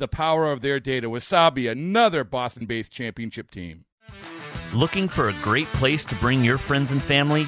[0.00, 1.08] the power of their data.
[1.08, 3.84] Wasabi, another Boston based championship team.
[4.72, 7.46] Looking for a great place to bring your friends and family?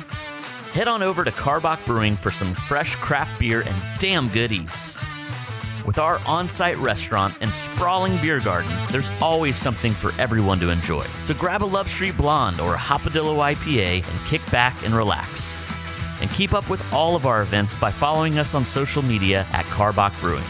[0.73, 4.97] Head on over to Karbach Brewing for some fresh craft beer and damn good eats.
[5.87, 10.71] With our on site restaurant and sprawling beer garden, there's always something for everyone to
[10.71, 11.07] enjoy.
[11.23, 15.55] So grab a Love Street Blonde or a Hopadillo IPA and kick back and relax.
[16.21, 19.67] And keep up with all of our events by following us on social media at
[19.67, 20.45] Karbach Brewing.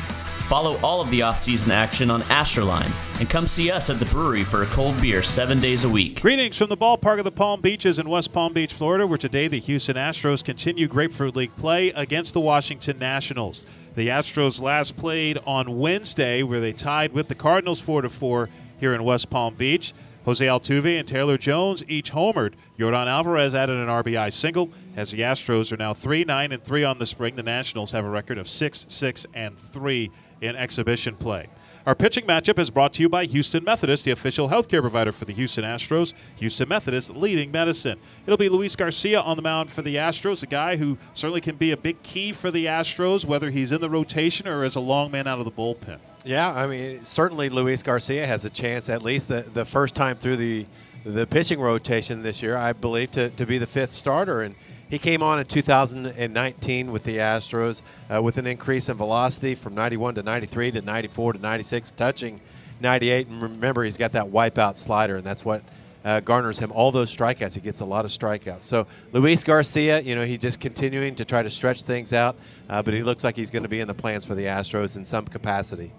[0.53, 4.45] Follow all of the off-season action on Astroline and come see us at the brewery
[4.45, 6.21] for a cold beer seven days a week.
[6.21, 9.49] Greetings from the ballpark of the Palm Beaches in West Palm Beach, Florida, where today
[9.49, 13.63] the Houston Astros continue Grapefruit League play against the Washington Nationals.
[13.95, 18.51] The Astros last played on Wednesday, where they tied with the Cardinals 4 to 4
[18.79, 19.95] here in West Palm Beach.
[20.27, 22.53] Jose Altuve and Taylor Jones each homered.
[22.79, 24.71] Yordan Alvarez added an RBI single.
[24.97, 28.05] As the Astros are now 3 9 and 3 on the spring, the Nationals have
[28.05, 30.11] a record of 6 6 and 3
[30.43, 31.47] in exhibition play.
[31.85, 35.25] Our pitching matchup is brought to you by Houston Methodist, the official healthcare provider for
[35.25, 36.13] the Houston Astros.
[36.37, 37.99] Houston Methodist leading medicine.
[38.25, 41.57] It'll be Luis Garcia on the mound for the Astros, a guy who certainly can
[41.57, 44.81] be a big key for the Astros, whether he's in the rotation or as a
[44.81, 45.99] long man out of the bullpen.
[46.25, 50.17] Yeah, I mean, certainly Luis Garcia has a chance, at least the, the first time
[50.17, 50.67] through the
[51.05, 54.43] the pitching rotation this year, I believe, to, to be the fifth starter.
[54.43, 54.55] And
[54.93, 57.81] he came on in 2019 with the Astros
[58.15, 62.39] uh, with an increase in velocity from 91 to 93 to 94 to 96, touching
[62.79, 63.27] 98.
[63.29, 65.63] And remember, he's got that wipeout slider, and that's what
[66.05, 67.55] uh, garners him all those strikeouts.
[67.55, 68.65] He gets a lot of strikeouts.
[68.65, 72.37] So Luis Garcia, you know, he's just continuing to try to stretch things out,
[72.69, 74.97] uh, but he looks like he's going to be in the plans for the Astros
[74.97, 75.91] in some capacity.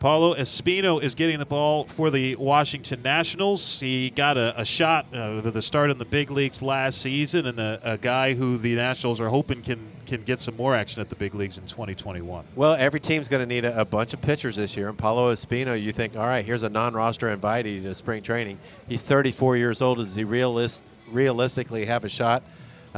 [0.00, 3.80] Paolo Espino is getting the ball for the Washington Nationals.
[3.80, 7.58] He got a, a shot uh, the start in the big leagues last season, and
[7.58, 11.08] a, a, guy who the Nationals are hoping can can get some more action at
[11.08, 12.44] the big leagues in 2021.
[12.54, 15.34] Well, every team's going to need a, a, bunch of pitchers this year, and Paolo
[15.34, 18.58] Espino, you think, all right, here's a non-roster invitee to spring training.
[18.88, 19.98] He's 34 years old.
[19.98, 22.42] Does he realist, realistically have a shot?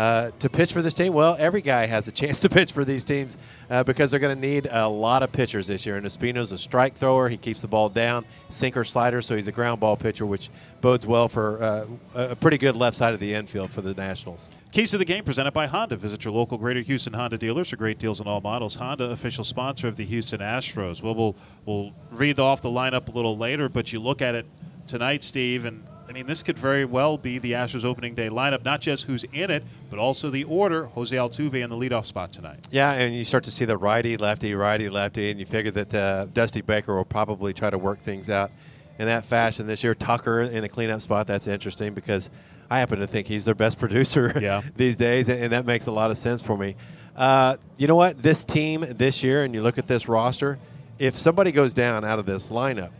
[0.00, 1.12] Uh, to pitch for this team?
[1.12, 3.36] Well, every guy has a chance to pitch for these teams
[3.68, 5.98] uh, because they're going to need a lot of pitchers this year.
[5.98, 7.28] And Espino's a strike thrower.
[7.28, 10.48] He keeps the ball down, sinker slider, so he's a ground ball pitcher, which
[10.80, 14.50] bodes well for uh, a pretty good left side of the infield for the Nationals.
[14.72, 15.96] Keys to the game presented by Honda.
[15.96, 18.76] Visit your local Greater Houston Honda dealers for great deals on all models.
[18.76, 21.02] Honda, official sponsor of the Houston Astros.
[21.02, 21.36] Well, we'll
[21.66, 24.46] we'll read off the lineup a little later, but you look at it
[24.86, 28.64] tonight, Steve, and I mean, this could very well be the Astros opening day lineup,
[28.64, 30.86] not just who's in it, but also the order.
[30.86, 32.66] Jose Altuve in the leadoff spot tonight.
[32.72, 35.94] Yeah, and you start to see the righty, lefty, righty, lefty, and you figure that
[35.94, 38.50] uh, Dusty Baker will probably try to work things out
[38.98, 39.94] in that fashion this year.
[39.94, 42.28] Tucker in the cleanup spot, that's interesting because
[42.68, 44.62] I happen to think he's their best producer yeah.
[44.74, 46.74] these days, and that makes a lot of sense for me.
[47.14, 48.20] Uh, you know what?
[48.20, 50.58] This team this year, and you look at this roster,
[50.98, 52.90] if somebody goes down out of this lineup,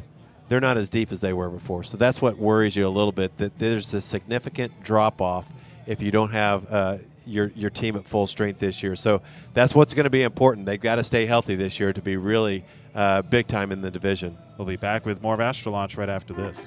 [0.50, 1.84] they're not as deep as they were before.
[1.84, 5.46] So that's what worries you a little bit that there's a significant drop off
[5.86, 8.96] if you don't have uh, your your team at full strength this year.
[8.96, 9.22] So
[9.54, 10.66] that's what's going to be important.
[10.66, 12.64] They've got to stay healthy this year to be really
[12.96, 14.36] uh, big time in the division.
[14.58, 16.58] We'll be back with more of Astroline right after this.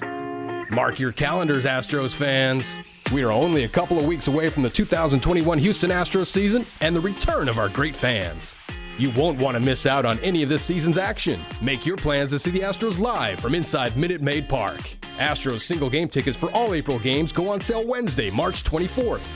[0.70, 2.74] Mark your calendars, Astros fans.
[3.12, 6.96] We are only a couple of weeks away from the 2021 Houston Astros season and
[6.96, 8.54] the return of our great fans.
[8.96, 11.40] You won't want to miss out on any of this season's action.
[11.60, 14.80] Make your plans to see the Astros live from inside Minute Maid Park.
[15.18, 19.26] Astros single game tickets for all April games go on sale Wednesday, March 24th.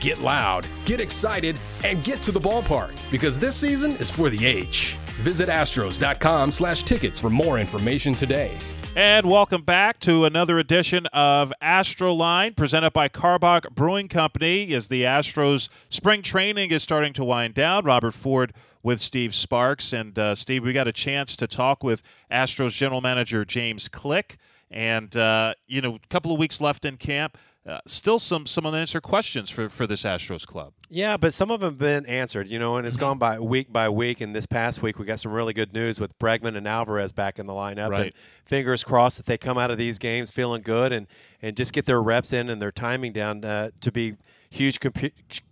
[0.00, 4.44] Get loud, get excited, and get to the ballpark because this season is for the
[4.44, 4.96] H.
[5.20, 8.58] Visit astros.com slash tickets for more information today.
[8.94, 14.74] And welcome back to another edition of Astroline, presented by Karbach Brewing Company.
[14.74, 18.52] As the Astros spring training is starting to wind down, Robert Ford
[18.82, 19.94] with Steve Sparks.
[19.94, 24.36] And uh, Steve, we got a chance to talk with Astros general manager James Click.
[24.70, 27.38] And, uh, you know, a couple of weeks left in camp.
[27.64, 30.72] Uh, still some some unanswered questions for, for this Astros club.
[30.90, 33.04] Yeah, but some of them have been answered, you know, and it's mm-hmm.
[33.04, 34.20] gone by week by week.
[34.20, 37.38] And this past week, we got some really good news with Bregman and Alvarez back
[37.38, 37.90] in the lineup.
[37.90, 38.06] Right.
[38.06, 38.12] And
[38.44, 41.06] fingers crossed that they come out of these games feeling good and,
[41.40, 44.16] and just get their reps in and their timing down uh, to be
[44.50, 44.80] huge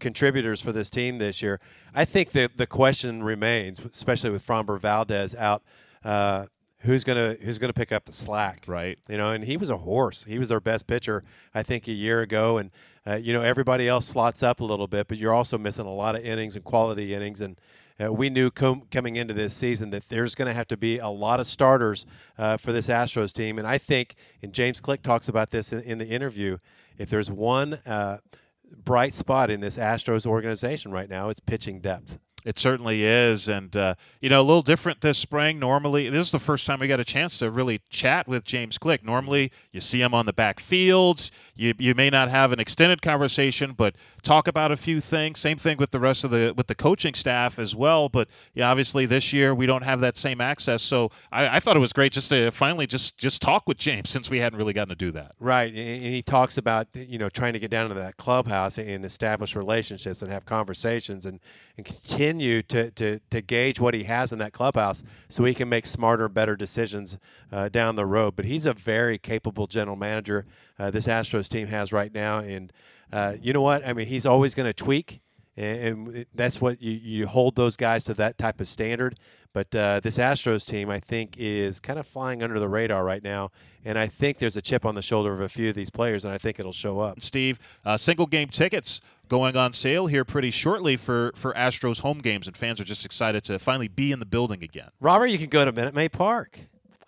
[0.00, 1.60] contributors for this team this year.
[1.94, 5.62] I think that the question remains, especially with Framber Valdez out.
[6.04, 6.46] Uh,
[6.80, 8.98] who's gonna who's gonna pick up the slack, right?
[9.08, 10.24] You know, and he was a horse.
[10.26, 11.22] He was their best pitcher,
[11.54, 12.58] I think, a year ago.
[12.58, 12.70] And
[13.06, 15.94] uh, you know, everybody else slots up a little bit, but you're also missing a
[15.94, 17.40] lot of innings and quality innings.
[17.40, 17.58] And
[18.02, 20.98] uh, we knew com- coming into this season that there's going to have to be
[20.98, 22.06] a lot of starters
[22.38, 23.58] uh, for this Astros team.
[23.58, 26.58] And I think, and James Click talks about this in, in the interview,
[26.98, 28.18] if there's one uh,
[28.84, 32.18] bright spot in this Astros organization right now, it's pitching depth.
[32.44, 35.58] It certainly is, and uh, you know, a little different this spring.
[35.58, 38.78] Normally, this is the first time we got a chance to really chat with James
[38.78, 39.04] Click.
[39.04, 41.30] Normally, you see him on the back fields.
[41.54, 45.38] You you may not have an extended conversation, but talk about a few things.
[45.38, 48.08] Same thing with the rest of the with the coaching staff as well.
[48.08, 50.82] But yeah, obviously this year we don't have that same access.
[50.82, 54.10] So I, I thought it was great just to finally just just talk with James
[54.10, 55.32] since we hadn't really gotten to do that.
[55.38, 59.04] Right, and he talks about you know trying to get down to that clubhouse and
[59.04, 61.38] establish relationships and have conversations and
[61.80, 65.68] and continue to, to, to gauge what he has in that clubhouse so he can
[65.68, 67.18] make smarter, better decisions
[67.50, 68.36] uh, down the road.
[68.36, 70.44] But he's a very capable general manager.
[70.78, 72.70] Uh, this Astros team has right now, and
[73.12, 73.86] uh, you know what?
[73.86, 75.20] I mean, he's always going to tweak,
[75.56, 79.18] and, and, that's what you, you hold those guys to that type of standard.
[79.52, 83.24] But uh, this Astros team, I think, is kind of flying under the radar right
[83.24, 83.50] now,
[83.86, 86.26] and I think there's a chip on the shoulder of a few of these players,
[86.26, 87.22] and I think it'll show up.
[87.22, 89.00] Steve, uh, single game tickets
[89.30, 93.06] going on sale here pretty shortly for for Astros home games, and fans are just
[93.06, 94.90] excited to finally be in the building again.
[95.00, 96.58] Robert, you can go to Minute Maid Park.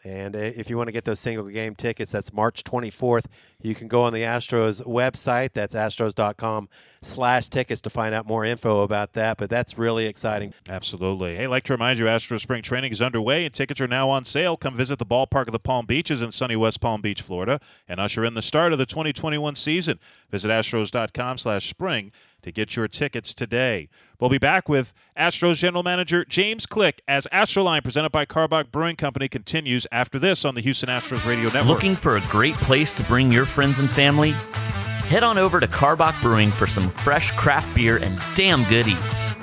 [0.04, 3.26] And uh, if you want to get those single game tickets, that's March 24th.
[3.60, 5.52] You can go on the Astros website.
[5.52, 6.68] That's astros.com
[7.02, 9.36] slash tickets to find out more info about that.
[9.38, 10.54] But that's really exciting.
[10.68, 11.36] Absolutely.
[11.36, 14.10] Hey, I'd like to remind you, Astros spring training is underway and tickets are now
[14.10, 14.56] on sale.
[14.56, 18.00] Come visit the ballpark of the Palm Beaches in sunny West Palm Beach, Florida, and
[18.00, 20.00] usher in the start of the 2021 season.
[20.30, 22.10] Visit astros.com slash spring
[22.42, 23.88] to get your tickets today.
[24.20, 28.96] We'll be back with Astros General Manager James Click as Astroline, presented by Karbach Brewing
[28.96, 31.66] Company, continues after this on the Houston Astros Radio Network.
[31.66, 34.32] Looking for a great place to bring your friends and family?
[34.32, 39.34] Head on over to Karbach Brewing for some fresh craft beer and damn good eats.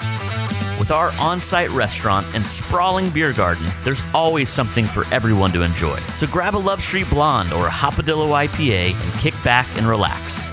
[0.80, 5.62] With our on site restaurant and sprawling beer garden, there's always something for everyone to
[5.62, 6.00] enjoy.
[6.16, 10.48] So grab a Love Street Blonde or a Hopadillo IPA and kick back and relax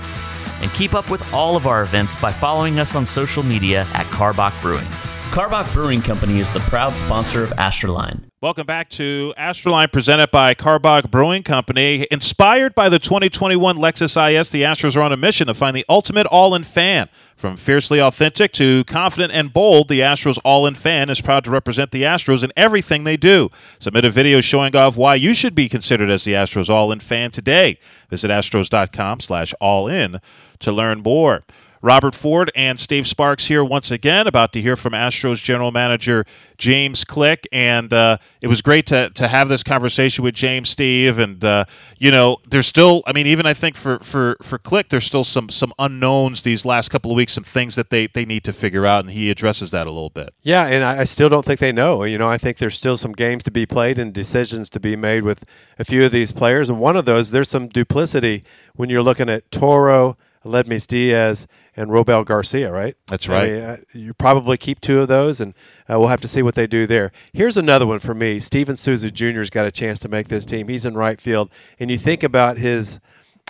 [0.61, 4.05] and keep up with all of our events by following us on social media at
[4.07, 4.87] Karbach Brewing.
[5.31, 8.23] Karbach Brewing Company is the proud sponsor of Astroline.
[8.41, 12.07] Welcome back to Astroline, presented by Karbach Brewing Company.
[12.11, 15.85] Inspired by the 2021 Lexus IS, the Astros are on a mission to find the
[15.89, 17.09] ultimate all-in fan.
[17.37, 21.91] From fiercely authentic to confident and bold, the Astros All-In Fan is proud to represent
[21.91, 23.51] the Astros in everything they do.
[23.77, 27.29] Submit a video showing off why you should be considered as the Astros All-In Fan
[27.29, 27.77] today.
[28.09, 30.19] Visit astros.com slash all-in
[30.57, 31.43] to learn more.
[31.81, 36.25] Robert Ford and Steve Sparks here once again, about to hear from Astros general manager
[36.57, 37.47] James Click.
[37.51, 41.19] And uh, it was great to, to have this conversation with James, Steve.
[41.19, 41.65] And, uh,
[41.97, 45.23] you know, there's still, I mean, even I think for, for, for Click, there's still
[45.23, 48.53] some, some unknowns these last couple of weeks, some things that they, they need to
[48.53, 49.05] figure out.
[49.05, 50.33] And he addresses that a little bit.
[50.41, 52.03] Yeah, and I, I still don't think they know.
[52.03, 54.95] You know, I think there's still some games to be played and decisions to be
[54.95, 55.43] made with
[55.77, 56.69] a few of these players.
[56.69, 58.43] And one of those, there's some duplicity
[58.75, 62.95] when you're looking at Toro Aledmys Diaz and Robel Garcia, right?
[63.07, 63.43] That's right.
[63.43, 65.53] I mean, uh, you probably keep two of those, and
[65.89, 67.11] uh, we'll have to see what they do there.
[67.33, 68.39] Here's another one for me.
[68.39, 69.39] Steven Souza Jr.
[69.39, 70.67] has got a chance to make this team.
[70.67, 72.99] He's in right field, and you think about his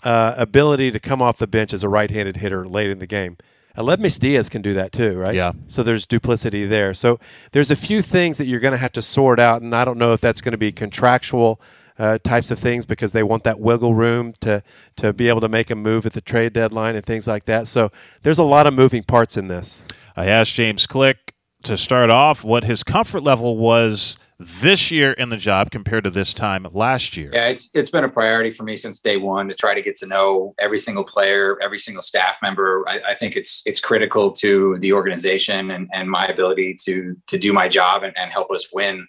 [0.04, 3.38] uh, ability to come off the bench as a right-handed hitter late in the game.
[3.78, 5.36] Aledmys Diaz can do that too, right?
[5.36, 5.52] Yeah.
[5.68, 6.96] So there's duplicity there.
[6.96, 7.20] So
[7.52, 10.00] there's a few things that you're going to have to sort out, and I don't
[10.00, 11.62] know if that's going to be contractual–
[12.00, 14.62] uh, types of things because they want that wiggle room to
[14.98, 17.68] to be able to make a move at the trade deadline and things like that.
[17.68, 17.92] So
[18.24, 19.86] there's a lot of moving parts in this.
[20.16, 25.30] I asked James Click to start off what his comfort level was this year in
[25.30, 27.32] the job compared to this time last year.
[27.34, 29.96] Yeah, it's it's been a priority for me since day one to try to get
[29.98, 32.86] to know every single player, every single staff member.
[32.88, 37.40] I, I think it's it's critical to the organization and, and my ability to to
[37.40, 39.08] do my job and, and help us win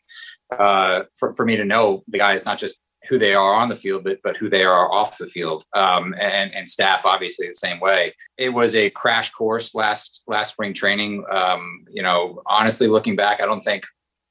[0.56, 2.78] uh, for, for me to know the guys, not just
[3.08, 6.14] who they are on the field, but but who they are off the field, um,
[6.20, 8.14] and and staff obviously the same way.
[8.36, 11.24] It was a crash course last last spring training.
[11.30, 13.84] Um, you know, honestly, looking back, I don't think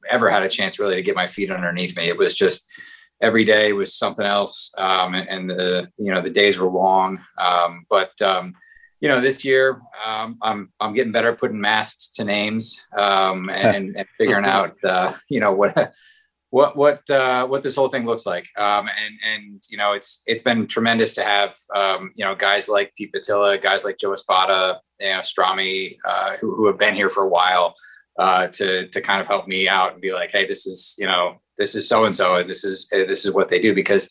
[0.09, 2.07] ever had a chance really to get my feet underneath me.
[2.07, 2.65] It was just
[3.21, 7.19] every day was something else, um, and, and, the you know the days were long.
[7.38, 8.53] Um, but um,
[9.00, 13.50] you know, this year um, I'm I'm getting better at putting masks to names um,
[13.54, 15.94] and, and, figuring out uh, you know what
[16.50, 18.48] what what uh, what this whole thing looks like.
[18.58, 22.70] Um, and and you know, it's it's been tremendous to have um, you know guys
[22.70, 26.96] like Pete Putila, guys like Joe Espada, you know, Stromy, uh, who who have been
[26.96, 27.74] here for a while.
[28.20, 31.06] Uh, to to kind of help me out and be like, hey, this is you
[31.06, 34.10] know this is so and so, and this is this is what they do because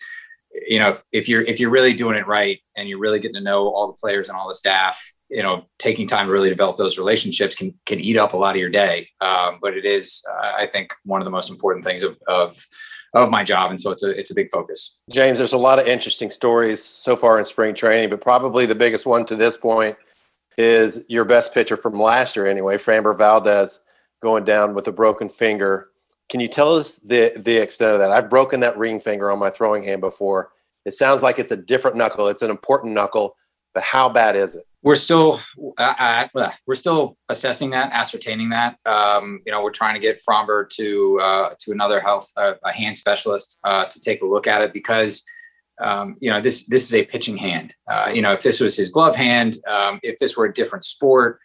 [0.66, 3.40] you know, if you're if you're really doing it right and you're really getting to
[3.40, 6.76] know all the players and all the staff, you know, taking time to really develop
[6.76, 9.08] those relationships can can eat up a lot of your day.
[9.20, 12.66] Um, but it is, uh, I think, one of the most important things of of
[13.14, 15.00] of my job, and so it's a it's a big focus.
[15.10, 18.74] James, there's a lot of interesting stories so far in spring training, but probably the
[18.74, 19.96] biggest one to this point
[20.58, 23.80] is your best pitcher from last year, anyway, Framber Valdez,
[24.22, 25.90] going down with a broken finger.
[26.28, 28.10] Can you tell us the the extent of that?
[28.10, 30.50] I've broken that ring finger on my throwing hand before.
[30.84, 32.28] It sounds like it's a different knuckle.
[32.28, 33.36] It's an important knuckle,
[33.74, 34.64] but how bad is it?
[34.82, 35.40] We're still
[35.78, 38.76] uh, uh, we're still assessing that, ascertaining that.
[38.86, 42.72] Um, you know, we're trying to get Framber to uh, to another health uh, a
[42.72, 45.24] hand specialist uh, to take a look at it because
[45.80, 47.74] um, you know this this is a pitching hand.
[47.90, 50.84] Uh, you know, if this was his glove hand, um, if this were a different
[50.84, 51.40] sport,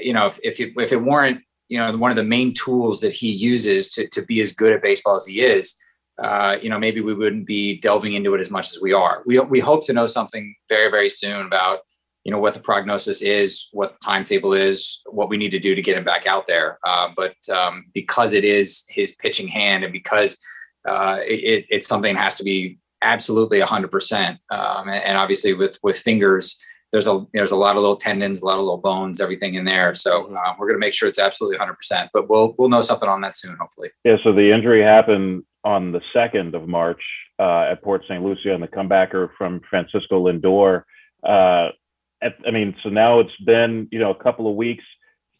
[0.00, 1.40] you know, if if it, if it weren't
[1.72, 4.72] you know one of the main tools that he uses to to be as good
[4.72, 5.74] at baseball as he is.
[6.22, 9.22] Uh, you know, maybe we wouldn't be delving into it as much as we are.
[9.24, 11.78] We we hope to know something very very soon about
[12.24, 15.74] you know what the prognosis is, what the timetable is, what we need to do
[15.74, 16.78] to get him back out there.
[16.86, 20.38] Uh, but um, because it is his pitching hand, and because
[20.86, 24.38] uh, it, it's something that has to be absolutely 100%.
[24.50, 26.58] Um, and, and, obviously, with with fingers,
[26.92, 29.64] there's a there's a lot of little tendons, a lot of little bones, everything in
[29.64, 29.94] there.
[29.94, 30.36] So mm-hmm.
[30.36, 32.10] um, we're going to make sure it's absolutely 100%.
[32.12, 33.90] But we'll we'll know something on that soon, hopefully.
[34.04, 34.16] Yeah.
[34.22, 37.02] So the injury happened on the second of March
[37.38, 38.22] uh, at Port St.
[38.22, 40.84] Lucie and the comebacker from Francisco Lindor.
[41.22, 41.70] Uh,
[42.20, 44.84] at, I mean, so now it's been you know a couple of weeks.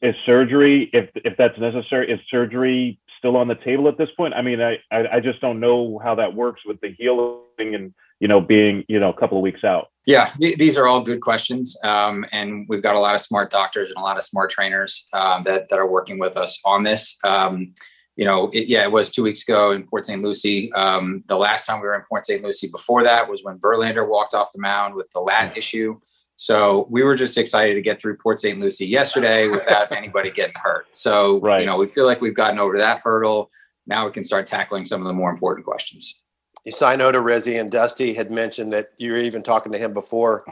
[0.00, 4.35] Is surgery, if if that's necessary, is surgery still on the table at this point?
[4.35, 7.94] I mean, I I, I just don't know how that works with the healing and
[8.22, 9.88] you know, being, you know, a couple of weeks out?
[10.06, 11.76] Yeah, these are all good questions.
[11.82, 15.08] Um, and we've got a lot of smart doctors and a lot of smart trainers
[15.12, 17.18] um, that, that are working with us on this.
[17.24, 17.74] Um,
[18.14, 20.22] you know, it, yeah, it was two weeks ago in Port St.
[20.22, 20.72] Lucie.
[20.72, 22.44] Um, the last time we were in Port St.
[22.44, 25.98] Lucie before that was when Verlander walked off the mound with the lat issue.
[26.36, 28.60] So we were just excited to get through Port St.
[28.60, 30.86] Lucie yesterday without anybody getting hurt.
[30.92, 31.58] So, right.
[31.58, 33.50] you know, we feel like we've gotten over that hurdle.
[33.88, 36.21] Now we can start tackling some of the more important questions
[36.64, 40.45] you sign Odorizzi, and Dusty had mentioned that you were even talking to him before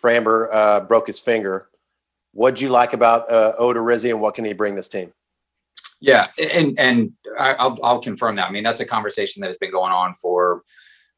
[0.00, 1.68] Framber uh, broke his finger.
[2.32, 5.12] What'd you like about uh, Odorizzi, and what can he bring this team?
[6.00, 8.48] Yeah, and and I'll I'll confirm that.
[8.48, 10.62] I mean, that's a conversation that has been going on for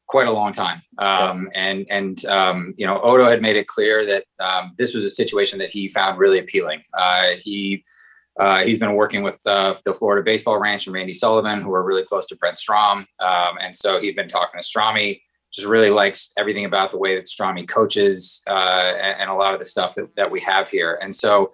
[0.07, 0.81] quite a long time.
[0.97, 5.03] Um, and and um, you know, Odo had made it clear that um, this was
[5.03, 6.81] a situation that he found really appealing.
[6.97, 7.83] Uh, he
[8.39, 11.83] uh, he's been working with uh, the Florida Baseball Ranch and Randy Sullivan, who are
[11.83, 13.07] really close to Brent Strom.
[13.19, 17.15] Um, and so he'd been talking to Stromy, just really likes everything about the way
[17.15, 20.69] that Stromy coaches uh, and, and, a lot of the stuff that, that we have
[20.69, 20.99] here.
[21.01, 21.51] And so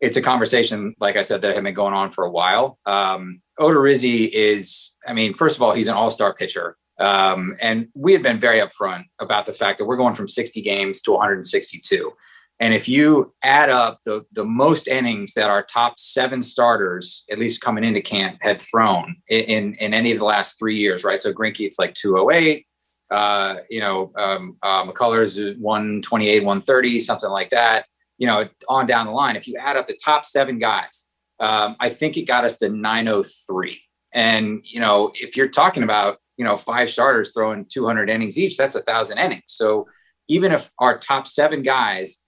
[0.00, 2.78] it's a conversation, like I said, that had been going on for a while.
[2.84, 6.76] Um, Odorizzi is, I mean, first of all, he's an all star pitcher.
[6.98, 10.60] Um, and we had been very upfront about the fact that we're going from 60
[10.62, 12.12] games to 162.
[12.58, 17.38] And if you add up the, the most innings that our top seven starters, at
[17.38, 21.20] least coming into camp, had thrown in, in any of the last three years, right?
[21.20, 22.66] So Greinke, it's like 208.
[23.10, 27.86] Uh, you know, um, uh, McCullers 128, 130, something like that.
[28.18, 29.36] You know, on down the line.
[29.36, 31.04] If you add up the top seven guys,
[31.38, 33.80] um, I think it got us to 903.
[34.14, 38.56] And you know, if you're talking about you know five starters throwing 200 innings each,
[38.56, 39.44] that's a thousand innings.
[39.48, 39.86] So
[40.28, 42.18] even if our top seven guys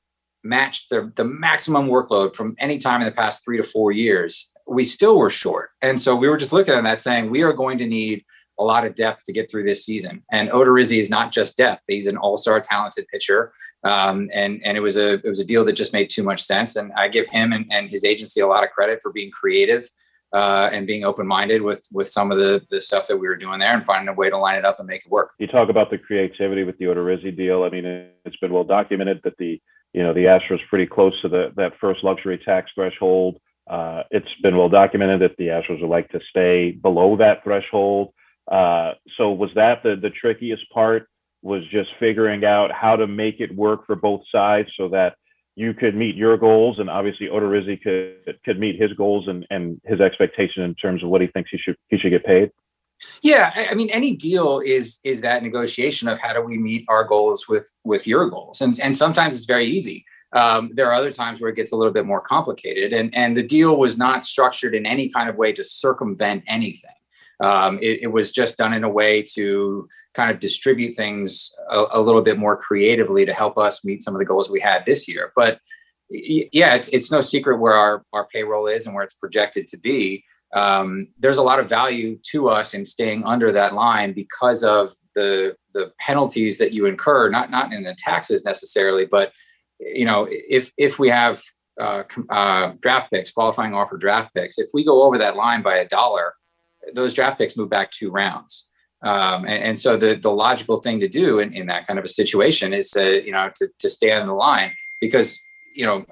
[0.45, 4.50] matched the, the maximum workload from any time in the past three to four years,
[4.66, 5.71] we still were short.
[5.83, 8.25] And so we were just looking at that saying, we are going to need
[8.59, 10.23] a lot of depth to get through this season.
[10.33, 13.52] And Odorizzi is not just depth; he's an all-star talented pitcher.
[13.85, 16.42] Um, and and it was a it was a deal that just made too much
[16.42, 16.75] sense.
[16.75, 19.88] And I give him and, and his agency a lot of credit for being creative
[20.33, 23.61] uh, and being open-minded with with some of the the stuff that we were doing
[23.61, 25.30] there and finding a way to line it up and make it work.
[25.38, 27.62] You talk about the creativity with the Odorizzi deal.
[27.62, 27.85] I mean,
[28.25, 29.61] it's been well documented that the
[29.92, 33.38] you know, the Astros pretty close to the, that first luxury tax threshold.
[33.68, 38.12] Uh, it's been well documented that the Astros would like to stay below that threshold.
[38.50, 41.09] Uh, so was that the the trickiest part?
[41.42, 45.14] Was just figuring out how to make it work for both sides so that
[45.54, 49.80] you could meet your goals and obviously Odorizzi could could meet his goals and, and
[49.85, 52.50] his expectation in terms of what he thinks he should he should get paid?
[53.23, 57.05] Yeah, I mean, any deal is is that negotiation of how do we meet our
[57.05, 60.05] goals with with your goals, and and sometimes it's very easy.
[60.33, 63.37] Um, there are other times where it gets a little bit more complicated, and and
[63.37, 66.90] the deal was not structured in any kind of way to circumvent anything.
[67.40, 71.85] Um, it, it, was just done in a way to kind of distribute things a,
[71.93, 74.85] a, little bit more creatively to help us meet some of the goals we had
[74.85, 75.33] this year.
[75.37, 75.61] But
[76.11, 79.78] yeah, it's it's no secret where our our payroll is and where it's projected to
[79.78, 80.25] be.
[80.55, 84.93] Um, there's a lot of value to us in staying under that line because of
[85.14, 89.33] the the penalties that you incur, not not in the taxes necessarily, but
[89.78, 91.43] you know if if we have
[91.81, 95.76] uh, uh, draft picks, qualifying offer draft picks, if we go over that line by
[95.76, 96.35] a dollar,
[96.95, 98.69] those draft picks move back two rounds.
[99.02, 102.05] Um, and, and, so the the logical thing to do in, in that kind of
[102.05, 105.38] a situation is uh, you know to, to stay on the line because
[105.75, 106.05] you know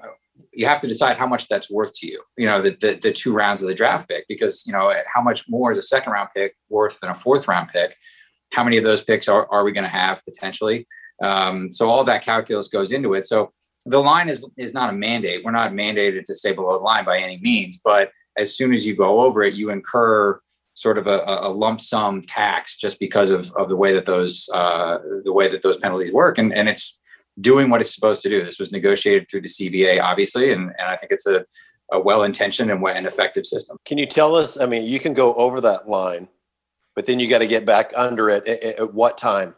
[0.53, 3.13] you have to decide how much that's worth to you you know the, the, the
[3.13, 6.13] two rounds of the draft pick because you know how much more is a second
[6.13, 7.95] round pick worth than a fourth round pick?
[8.53, 10.87] How many of those picks are, are we going to have potentially?
[11.21, 13.25] Um, so all that calculus goes into it.
[13.25, 13.51] So
[13.85, 15.43] the line is is not a mandate.
[15.43, 18.85] We're not mandated to stay below the line by any means but as soon as
[18.85, 20.39] you go over it you incur
[20.77, 24.47] sort of a, a, lump sum tax just because of, of the way that those
[24.53, 26.37] uh, the way that those penalties work.
[26.37, 27.01] And, and it's
[27.39, 28.43] doing what it's supposed to do.
[28.43, 31.45] This was negotiated through the cba obviously and, and i think it's a,
[31.91, 33.77] a well-intentioned and, and effective system.
[33.85, 36.27] Can you tell us i mean you can go over that line
[36.95, 39.49] but then you got to get back under it at, at what time?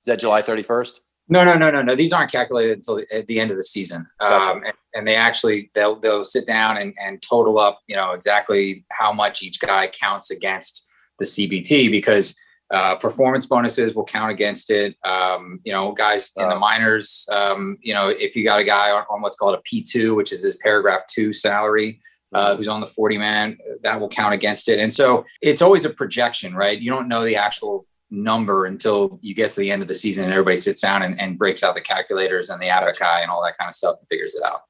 [0.00, 1.94] Is that july 31st no, no, no, no, no.
[1.94, 4.50] These aren't calculated until the, at the end of the season, gotcha.
[4.50, 8.12] um, and, and, they actually they'll they'll sit down and, and total up, you know,
[8.12, 10.86] exactly how much each guy counts against
[11.18, 12.36] the CBT because
[12.72, 14.96] uh, performance bonuses will count against it.
[15.04, 18.90] Um, you know, guys in the minors, um, you know, if you got a guy
[18.90, 22.00] on, on, what's called a P two, which is his paragraph two salary.
[22.32, 22.56] Uh, mm-hmm.
[22.56, 25.90] who's on the 40 man that will count against it and so it's always a
[25.90, 29.88] projection right you don't know the actual number until you get to the end of
[29.88, 33.00] the season and everybody sits down and, and breaks out the calculators and the abacus
[33.00, 34.62] and all that kind of stuff and figures it out.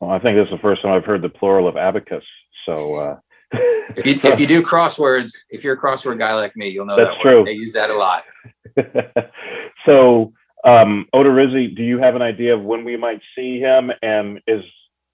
[0.00, 2.24] Well, I think this is the first time I've heard the plural of abacus.
[2.66, 3.16] So, uh,
[3.52, 6.96] if, you, if you do crosswords, if you're a crossword guy like me, you'll know
[6.96, 7.44] that's that true.
[7.44, 8.24] They use that a lot.
[9.86, 10.32] so,
[10.64, 13.90] um, Odorizzi, do you have an idea of when we might see him?
[14.02, 14.62] And is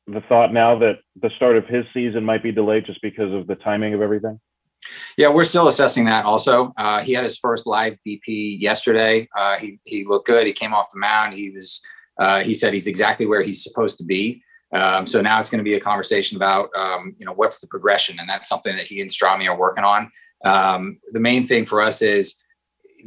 [0.06, 3.46] the thought now that the start of his season might be delayed just because of
[3.46, 4.40] the timing of everything?
[5.16, 6.24] Yeah, we're still assessing that.
[6.24, 9.28] Also, uh, he had his first live BP yesterday.
[9.36, 10.46] Uh, he he looked good.
[10.46, 11.34] He came off the mound.
[11.34, 11.80] He was.
[12.18, 14.42] Uh, he said he's exactly where he's supposed to be.
[14.72, 17.66] Um, so now it's going to be a conversation about um, you know what's the
[17.66, 20.10] progression, and that's something that he and Stromy are working on.
[20.44, 22.36] Um, the main thing for us is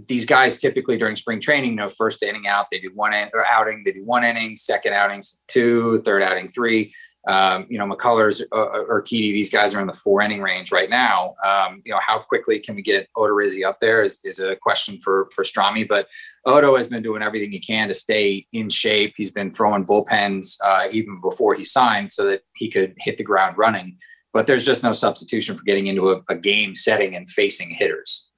[0.07, 3.29] these guys typically during spring training, you know, first inning out, they do one in,
[3.49, 6.93] outing, they do one inning, second outings two, third outing three
[7.27, 10.89] um, you know, McCullers uh, Urquidy, these guys are in the four inning range right
[10.89, 11.35] now.
[11.43, 14.99] Um, you know, how quickly can we get Odorizzi up there is, is a question
[14.99, 15.87] for for Stromy.
[15.87, 16.07] But
[16.45, 19.13] Odo has been doing everything he can to stay in shape.
[19.17, 23.23] He's been throwing bullpens uh, even before he signed so that he could hit the
[23.23, 23.97] ground running.
[24.31, 28.31] But there's just no substitution for getting into a, a game setting and facing hitters.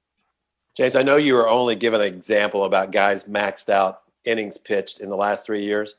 [0.76, 5.00] James, I know you were only given an example about guys maxed out innings pitched
[5.00, 5.96] in the last three years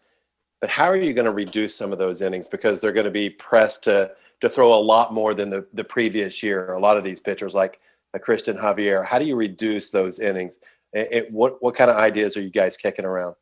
[0.61, 3.11] but how are you going to reduce some of those innings because they're going to
[3.11, 6.73] be pressed to to throw a lot more than the, the previous year?
[6.73, 7.79] A lot of these pitchers, like
[8.13, 10.59] a Cristian Javier, how do you reduce those innings?
[10.93, 13.35] It, it, what what kind of ideas are you guys kicking around?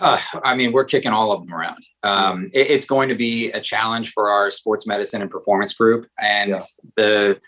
[0.00, 1.82] Uh, I mean, we're kicking all of them around.
[2.04, 6.06] Um, it, it's going to be a challenge for our sports medicine and performance group,
[6.20, 6.60] and yeah.
[6.96, 7.40] the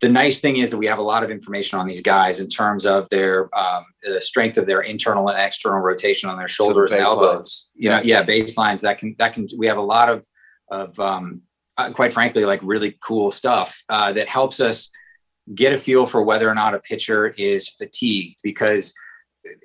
[0.00, 2.48] the nice thing is that we have a lot of information on these guys in
[2.48, 6.90] terms of their um, the strength of their internal and external rotation on their shoulders
[6.90, 7.68] so and elbows.
[7.74, 10.26] You know, yeah, baselines that can that can we have a lot of
[10.70, 11.42] of um,
[11.76, 14.90] uh, quite frankly like really cool stuff uh, that helps us
[15.54, 18.94] get a feel for whether or not a pitcher is fatigued because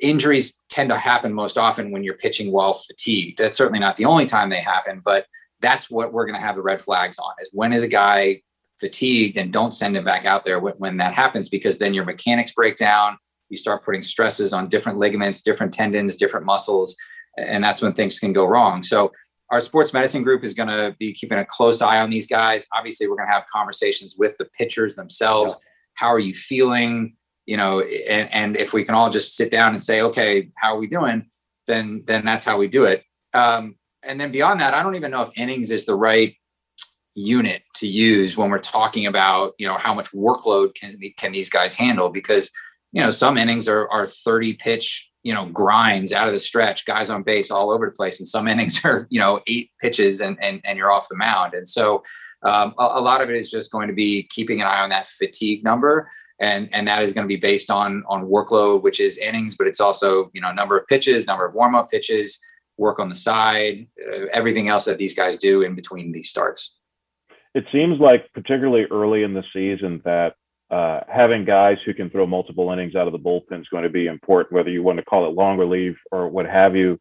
[0.01, 3.37] injuries tend to happen most often when you're pitching while fatigued.
[3.37, 5.25] That's certainly not the only time they happen, but
[5.61, 8.41] that's what we're going to have the red flags on is when is a guy
[8.79, 12.05] fatigued and don't send him back out there when, when that happens because then your
[12.05, 13.17] mechanics break down.
[13.49, 16.95] You start putting stresses on different ligaments different tendons different muscles
[17.37, 18.83] and that's when things can go wrong.
[18.83, 19.11] So
[19.51, 22.67] our sports medicine group is going to be keeping a close eye on these guys.
[22.73, 25.57] Obviously we're going to have conversations with the pitchers themselves.
[25.95, 27.15] How are you feeling?
[27.45, 30.75] You know and, and if we can all just sit down and say okay how
[30.75, 31.25] are we doing?
[31.67, 33.03] then then that's how we do it.
[33.33, 36.35] Um, and then beyond that i don't even know if innings is the right
[37.15, 41.49] unit to use when we're talking about you know how much workload can can these
[41.49, 42.09] guys handle?
[42.09, 42.51] Because
[42.91, 46.85] you know some innings are are 30 pitch you know grinds out of the stretch
[46.85, 50.21] guys on base all over the place and some innings are you know eight pitches
[50.21, 51.53] and and, and you're off the mound.
[51.53, 52.03] And so
[52.41, 54.89] um, a, a, lot of it is just going to be keeping an eye on
[54.89, 58.99] that fatigue number and and that is going to be based on on workload which
[58.99, 62.39] is innings but it's also you know number of pitches number of warm-up pitches
[62.77, 66.78] work on the side uh, everything else that these guys do in between these starts
[67.53, 70.35] it seems like particularly early in the season that
[70.71, 73.89] uh, having guys who can throw multiple innings out of the bullpen is going to
[73.89, 76.99] be important, whether you want to call it long relief or what have you.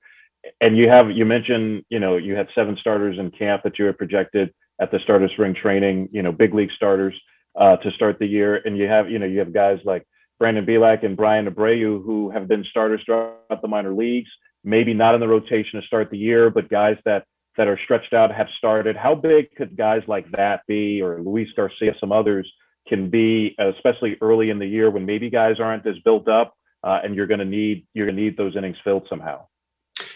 [0.60, 3.84] And you have you mentioned you know you had seven starters in camp that you
[3.84, 7.14] had projected at the start of spring training, you know big league starters
[7.58, 10.06] uh, to start the year, and you have you know you have guys like
[10.38, 14.30] Brandon Bielak and Bryan Abreu who have been starters throughout the minor leagues,
[14.64, 17.24] maybe not in the rotation to start the year, but guys that
[17.58, 18.96] that are stretched out have started.
[18.96, 22.50] How big could guys like that be, or Luis Garcia, some others?
[22.88, 27.00] can be, especially early in the year when maybe guys aren't as built up, uh,
[27.04, 29.46] and you're going to need you're going to need those innings filled somehow.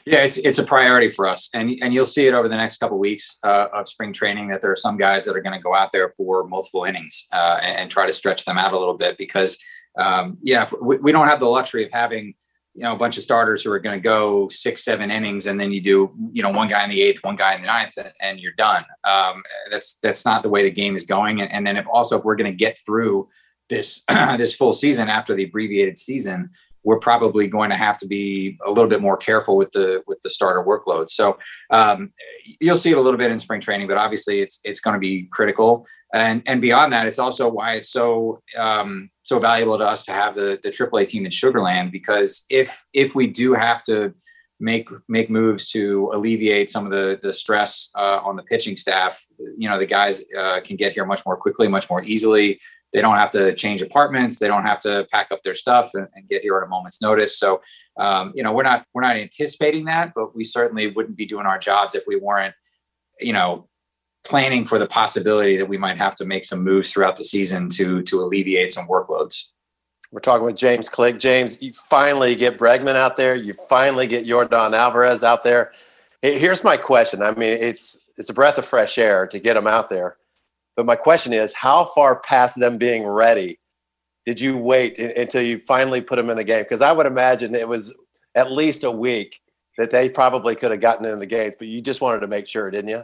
[0.05, 2.79] Yeah, it's it's a priority for us, and and you'll see it over the next
[2.79, 5.57] couple of weeks uh, of spring training that there are some guys that are going
[5.57, 8.73] to go out there for multiple innings uh, and, and, try to stretch them out
[8.73, 9.59] a little bit because,
[9.99, 12.35] um, yeah, we, we don't have the luxury of having
[12.75, 15.61] you know a bunch of starters who are going to go six seven innings and
[15.61, 17.93] then you do you know one guy in the eighth one guy in the ninth
[18.21, 18.85] and you're done.
[19.05, 21.41] Um, that's that's not the way the game is going.
[21.41, 23.29] And, and then if also if we're going to get through
[23.69, 26.51] this this full season after the abbreviated season
[26.85, 30.21] we're probably going to have to be a little bit more careful with the with
[30.23, 31.09] the starter workload.
[31.09, 31.39] So
[31.71, 32.13] um,
[32.61, 35.01] you'll see it a little bit in spring training but obviously it's it's going to
[35.01, 35.87] be critical.
[36.15, 40.13] And and beyond that it's also why it's so um, so valuable to us to
[40.13, 44.13] have the the AAA team in Sugarland because if if we do have to
[44.61, 49.25] make make moves to alleviate some of the the stress uh, on the pitching staff,
[49.57, 52.61] you know the guys uh, can get here much more quickly, much more easily.
[52.93, 54.39] They don't have to change apartments.
[54.39, 57.01] They don't have to pack up their stuff and, and get here at a moment's
[57.01, 57.39] notice.
[57.39, 57.63] So,
[57.97, 61.47] um, you know, we're not we're not anticipating that, but we certainly wouldn't be doing
[61.47, 62.55] our jobs if we weren't,
[63.19, 63.67] you know,
[64.25, 67.69] planning for the possibility that we might have to make some moves throughout the season
[67.71, 69.45] to to alleviate some workloads.
[70.11, 71.19] We're talking with James Click.
[71.19, 73.35] James, you finally get Bregman out there.
[73.35, 75.73] You finally get Yordan Alvarez out there.
[76.21, 77.23] Here's my question.
[77.23, 80.17] I mean, it's it's a breath of fresh air to get them out there.
[80.77, 83.59] But my question is, how far past them being ready
[84.25, 86.63] did you wait until you finally put them in the game?
[86.63, 87.95] Because I would imagine it was
[88.35, 89.41] at least a week
[89.79, 92.47] that they probably could have gotten in the games, but you just wanted to make
[92.47, 93.03] sure, didn't you?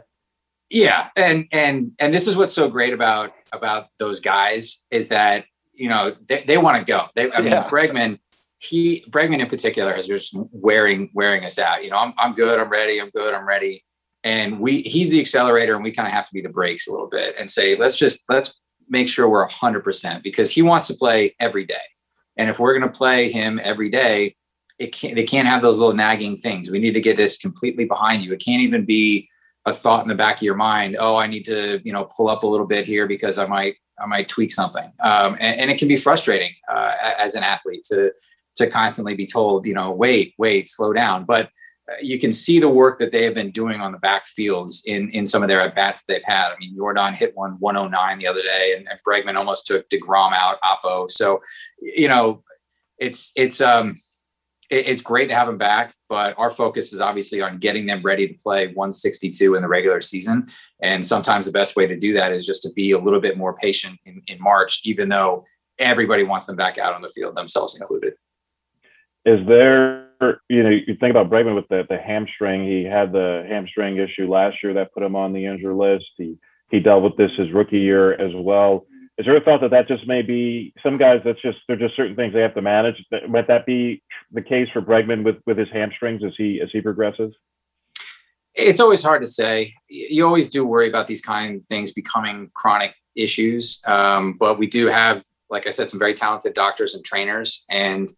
[0.69, 5.45] Yeah and and and this is what's so great about about those guys is that
[5.73, 7.07] you know they, they want to go.
[7.15, 7.67] They i mean yeah.
[7.67, 8.19] bregman
[8.59, 11.83] he bregman in particular is just wearing wearing us out.
[11.83, 13.83] You know i'm, I'm good i'm ready i'm good i'm ready.
[14.23, 16.91] And we he's the accelerator and we kind of have to be the brakes a
[16.91, 18.59] little bit and say let's just let's
[18.91, 21.75] make sure we're 100% because he wants to play every day.
[22.37, 24.35] And if we're going to play him every day
[24.79, 26.69] it can't they can't have those little nagging things.
[26.69, 28.33] We need to get this completely behind you.
[28.33, 29.29] It can't even be
[29.69, 32.29] a thought in the back of your mind oh i need to you know pull
[32.29, 35.71] up a little bit here because i might i might tweak something um, and, and,
[35.71, 38.11] it can be frustrating uh, as an athlete to
[38.55, 41.49] to constantly be told you know wait wait slow down but
[41.89, 44.83] uh, you can see the work that they have been doing on the back fields
[44.85, 46.51] in in some of their at bats they've had.
[46.51, 50.33] I mean, Yordan hit one 109 the other day, and, and Bregman almost took Degrom
[50.33, 51.09] out, Oppo.
[51.09, 51.41] So,
[51.81, 52.43] you know,
[52.99, 53.95] it's it's um
[54.69, 58.27] it's great to have them back, but our focus is obviously on getting them ready
[58.27, 60.47] to play 162 in the regular season.
[60.81, 63.37] And sometimes the best way to do that is just to be a little bit
[63.37, 65.43] more patient in, in March, even though
[65.79, 68.13] everybody wants them back out on the field, themselves included.
[69.25, 70.09] Is there,
[70.49, 72.67] you know, you think about Bregman with the, the hamstring.
[72.67, 76.05] He had the hamstring issue last year that put him on the injury list.
[76.17, 76.37] He
[76.69, 78.85] he dealt with this his rookie year as well
[79.19, 81.95] is there a thought that that just may be some guys that's just they're just
[81.95, 83.05] certain things they have to manage?
[83.27, 84.01] Might that be
[84.31, 87.33] the case for bregman with with his hamstrings as he as he progresses?
[88.55, 89.73] It's always hard to say.
[89.87, 94.67] You always do worry about these kind of things becoming chronic issues um, but we
[94.67, 98.11] do have like i said some very talented doctors and trainers and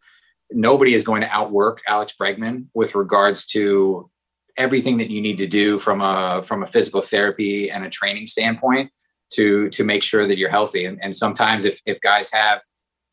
[0.52, 4.10] nobody is going to outwork alex bregman with regards to
[4.58, 8.26] everything that you need to do from a from a physical therapy and a training
[8.26, 8.92] standpoint
[9.34, 10.86] to to make sure that you're healthy.
[10.86, 12.62] And, and sometimes if if guys have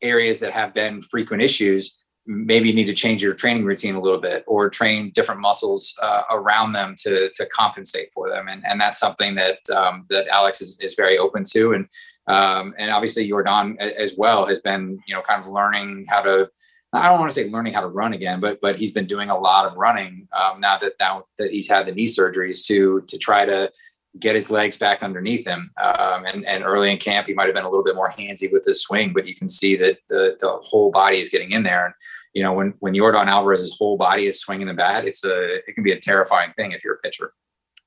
[0.01, 4.01] areas that have been frequent issues, maybe you need to change your training routine a
[4.01, 8.47] little bit or train different muscles uh, around them to to compensate for them.
[8.47, 11.73] And and that's something that um, that Alex is, is very open to.
[11.73, 11.87] And
[12.27, 16.49] um, and obviously Yordan as well has been you know kind of learning how to.
[16.91, 19.29] I don't want to say learning how to run again, but but he's been doing
[19.29, 23.01] a lot of running um, now that now that he's had the knee surgeries to
[23.07, 23.71] to try to
[24.17, 25.71] get his legs back underneath him.
[25.81, 28.51] Um, and, and early in camp, he might have been a little bit more handsy
[28.51, 31.63] with his swing, but you can see that the, the whole body is getting in
[31.63, 31.85] there.
[31.85, 31.93] And,
[32.33, 35.75] you know, when, when Yordan Alvarez's whole body is swinging the bat, it's a, it
[35.75, 37.33] can be a terrifying thing if you're a pitcher.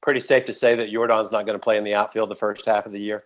[0.00, 2.66] Pretty safe to say that Yordan's not going to play in the outfield the first
[2.66, 3.24] half of the year.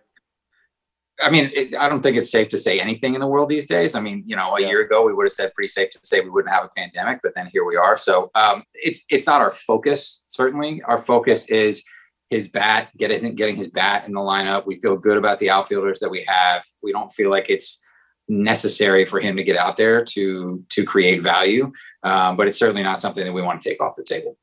[1.19, 3.65] I mean, it, I don't think it's safe to say anything in the world these
[3.65, 3.95] days.
[3.95, 4.67] I mean, you know, a yeah.
[4.67, 7.21] year ago we would have said pretty safe to say we wouldn't have a pandemic,
[7.23, 7.97] but then here we are.
[7.97, 10.25] So um, it's it's not our focus.
[10.27, 11.83] Certainly, our focus is
[12.29, 14.65] his bat, get isn't getting his bat in the lineup.
[14.65, 16.63] We feel good about the outfielders that we have.
[16.83, 17.83] We don't feel like it's
[18.27, 21.71] necessary for him to get out there to to create value,
[22.03, 24.37] um, but it's certainly not something that we want to take off the table.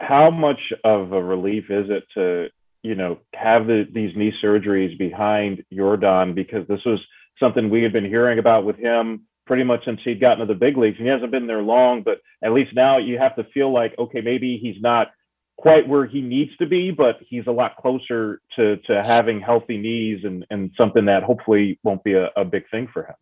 [0.00, 2.48] How much of a relief is it to
[2.82, 7.00] you know have the, these knee surgeries behind Yordan because this was
[7.38, 10.58] something we had been hearing about with him pretty much since he'd gotten to the
[10.58, 10.96] big leagues.
[10.96, 14.22] He hasn't been there long, but at least now you have to feel like okay,
[14.22, 15.08] maybe he's not
[15.56, 19.76] quite where he needs to be, but he's a lot closer to to having healthy
[19.76, 23.14] knees and and something that hopefully won't be a, a big thing for him.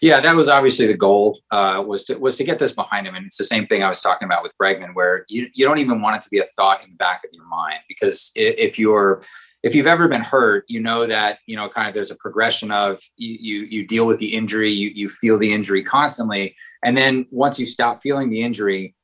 [0.00, 3.14] Yeah, that was obviously the goal uh, was to was to get this behind him,
[3.14, 5.78] and it's the same thing I was talking about with Bregman, where you you don't
[5.78, 8.78] even want it to be a thought in the back of your mind because if
[8.78, 9.22] you're
[9.64, 12.70] if you've ever been hurt, you know that you know kind of there's a progression
[12.70, 16.96] of you you, you deal with the injury, you you feel the injury constantly, and
[16.96, 18.94] then once you stop feeling the injury,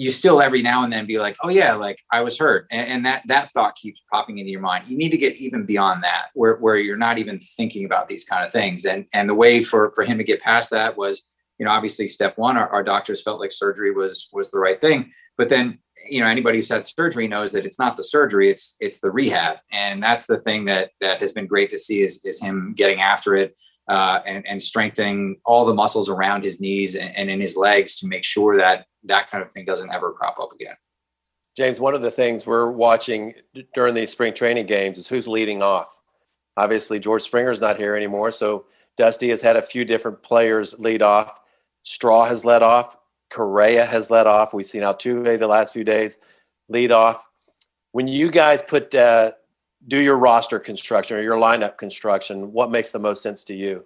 [0.00, 2.88] you still every now and then be like, oh yeah, like I was hurt, and,
[2.88, 4.88] and, that that thought keeps popping into your mind.
[4.88, 8.24] You need to get even beyond that, where where you're not even thinking about these
[8.24, 8.86] kind of things.
[8.86, 11.22] And and the way for for him to get past that was,
[11.58, 14.80] you know, obviously step one, our, our doctors felt like surgery was was the right
[14.80, 18.50] thing, but then you know anybody who's had surgery knows that it's not the surgery
[18.50, 22.00] it's it's the rehab and that's the thing that that has been great to see
[22.00, 23.54] is is him getting after it
[23.90, 27.96] uh, and, and strengthening all the muscles around his knees and, and in his legs
[27.96, 30.76] to make sure that that kind of thing doesn't ever crop up again.
[31.56, 33.34] James, one of the things we're watching
[33.74, 35.98] during these spring training games is who's leading off.
[36.56, 41.02] Obviously, George Springer's not here anymore, so Dusty has had a few different players lead
[41.02, 41.40] off.
[41.82, 42.96] Straw has led off.
[43.28, 44.54] Correa has led off.
[44.54, 46.18] We've seen Altuve the last few days
[46.68, 47.26] lead off.
[47.90, 49.32] When you guys put uh,
[49.86, 53.84] do your roster construction or your lineup construction, what makes the most sense to you?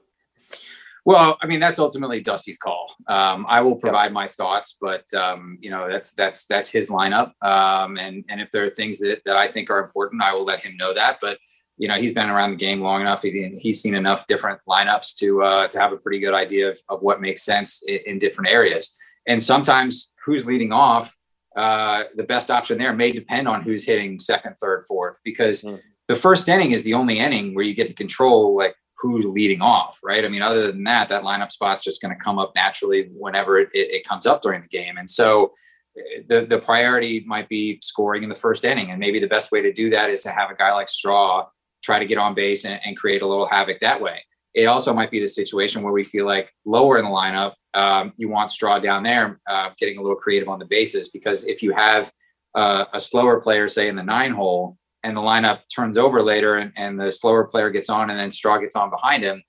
[1.07, 2.95] Well, I mean that's ultimately Dusty's call.
[3.09, 4.13] Um, I will provide yep.
[4.13, 7.33] my thoughts, but um, you know that's that's that's his lineup.
[7.43, 10.47] Um, and and if there are things that, that I think are important, I will
[10.47, 11.19] let him know that.
[11.21, 11.39] But
[11.77, 13.23] you know he's been around the game long enough.
[13.23, 16.81] He, he's seen enough different lineups to uh, to have a pretty good idea of,
[16.89, 18.97] of what makes sense in, in different areas.
[19.27, 21.15] And sometimes who's leading off
[21.57, 25.81] uh, the best option there may depend on who's hitting second, third, fourth, because mm.
[26.09, 29.61] the first inning is the only inning where you get to control like who's leading
[29.61, 30.25] off, right?
[30.25, 33.59] I mean, other than that, that lineup spot's just going to come up naturally whenever
[33.59, 34.97] it, it, it, comes up during the game.
[34.97, 35.53] And so
[35.97, 38.91] eh, the, the priority might be scoring in the first inning.
[38.91, 41.47] And maybe the best way to do that is to have a guy like Straw
[41.83, 44.25] try to get on base and, and create a little havoc that way.
[44.55, 48.13] It also might be the situation where we feel like lower in the lineup, um,
[48.17, 51.09] you want Straw down there, uh, getting a little creative on the bases.
[51.09, 52.13] Because if you have
[52.55, 56.57] uh, a slower player, say in the nine hole, and the lineup turns over later
[56.57, 59.43] and, and the slower player gets on and then Straw gets on behind him,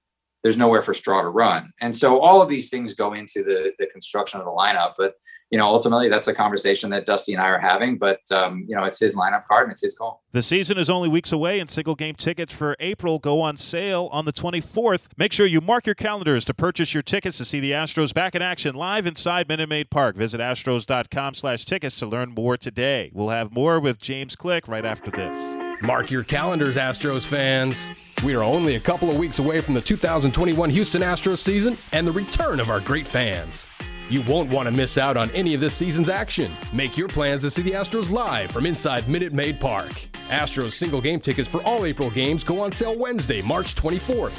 [0.44, 1.72] there's nowhere for Straw to run.
[1.82, 4.94] And so all of these things go into the, the construction of the lineup.
[4.98, 5.16] But
[5.52, 8.76] you know, ultimately that's a conversation that Dusty and I are having, but um, you
[8.76, 10.24] know, it's his lineup card and it's his call.
[10.32, 14.10] The season is only weeks away and single game tickets for April go on sale
[14.12, 15.08] on the 24th.
[15.18, 18.36] Make sure you mark your calendars to purchase your tickets to see the Astros back
[18.36, 20.16] in action live inside Minute Maid Park.
[20.16, 23.12] Visit astros.com slash tickets to learn more today.
[23.14, 25.58] We'll have more with James Click right after this.
[25.82, 27.88] Mark your calendars, Astros fans.
[28.24, 32.08] We are only a couple of weeks away from the 2021 Houston Astros season and
[32.08, 33.66] the return of our great fans.
[34.10, 36.52] You won't want to miss out on any of this season's action.
[36.72, 39.90] Make your plans to see the Astros live from inside Minute Maid Park.
[40.30, 44.38] Astros single game tickets for all April games go on sale Wednesday, March 24th.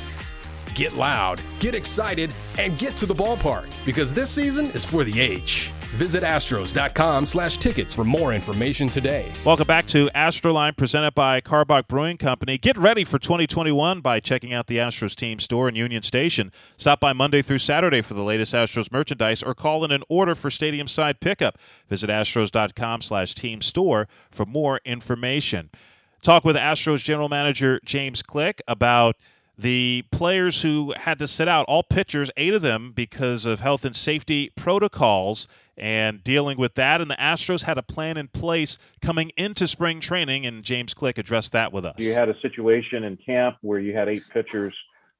[0.76, 5.20] Get loud, get excited, and get to the ballpark because this season is for the
[5.20, 5.72] H.
[5.94, 9.32] Visit astros.com slash tickets for more information today.
[9.44, 12.58] Welcome back to Astroline presented by Karbach Brewing Company.
[12.58, 16.52] Get ready for 2021 by checking out the Astros team store in Union Station.
[16.76, 20.34] Stop by Monday through Saturday for the latest Astros merchandise or call in an order
[20.34, 21.58] for stadium side pickup.
[21.88, 25.70] Visit astros.com slash team store for more information.
[26.20, 29.16] Talk with Astros general manager James Click about–
[29.58, 33.84] the players who had to sit out, all pitchers, eight of them, because of health
[33.84, 37.00] and safety protocols and dealing with that.
[37.00, 41.18] And the Astros had a plan in place coming into spring training, and James Click
[41.18, 41.96] addressed that with us.
[41.98, 44.74] You had a situation in camp where you had eight pitchers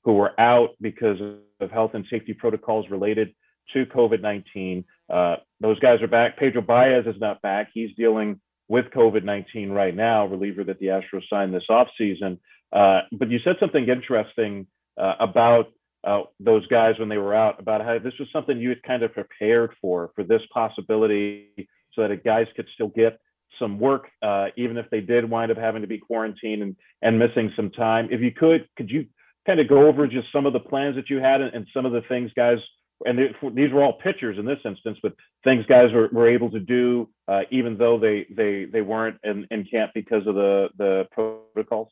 [0.05, 1.19] who were out because
[1.61, 3.35] of health and safety protocols related
[3.73, 4.85] to COVID 19.
[5.11, 6.39] Uh, those guys are back.
[6.39, 7.69] Pedro Baez is not back.
[7.75, 12.39] He's dealing with COVID 19 right now, reliever that the Astros signed this offseason.
[12.73, 14.67] Uh, but you said something interesting
[14.97, 15.73] uh, about
[16.07, 19.03] uh, those guys when they were out, about how this was something you had kind
[19.03, 23.19] of prepared for, for this possibility, so that guys could still get
[23.59, 27.19] some work, uh, even if they did wind up having to be quarantined and, and
[27.19, 28.09] missing some time.
[28.11, 29.07] If you could, could you
[29.47, 31.87] kind of go over just some of the plans that you had and, and some
[31.87, 32.59] of the things guys
[33.05, 33.19] and
[33.55, 35.13] these were all pitchers in this instance, but
[35.45, 39.47] things guys were, were able to do uh, even though they they they weren't in,
[39.51, 41.89] in camp because of the the protocols.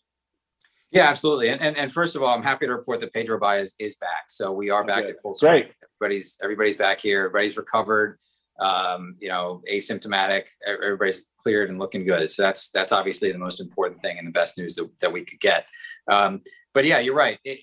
[0.90, 1.48] Yeah, absolutely.
[1.48, 4.24] And, and and first of all, I'm happy to report that Pedro Baez is back.
[4.28, 5.76] So we are back at full strength.
[5.80, 5.88] Great.
[6.00, 7.24] Everybody's everybody's back here.
[7.24, 8.18] Everybody's recovered.
[8.60, 10.44] Um, you know, asymptomatic.
[10.64, 12.30] Everybody's cleared and looking good.
[12.30, 15.24] So that's that's obviously the most important thing and the best news that, that we
[15.24, 15.66] could get.
[16.08, 16.42] Um,
[16.72, 17.38] but yeah, you're right.
[17.44, 17.60] It,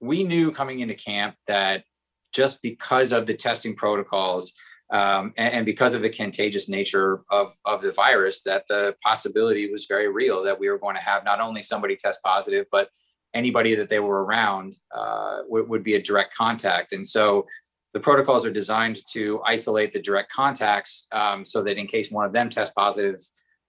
[0.00, 1.84] we knew coming into camp that
[2.32, 4.52] just because of the testing protocols
[4.92, 9.70] um, and, and, because of the contagious nature of, of the virus, that the possibility
[9.70, 12.88] was very real that we were going to have not only somebody test positive, but
[13.32, 16.92] anybody that they were around uh, would, would be a direct contact.
[16.92, 17.46] And so
[17.92, 22.24] the protocols are designed to isolate the direct contacts um, so that in case one
[22.24, 23.20] of them tests positive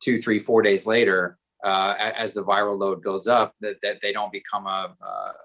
[0.01, 4.11] two, three, four days later, uh, as the viral load builds up, that, that they
[4.11, 4.95] don't become a,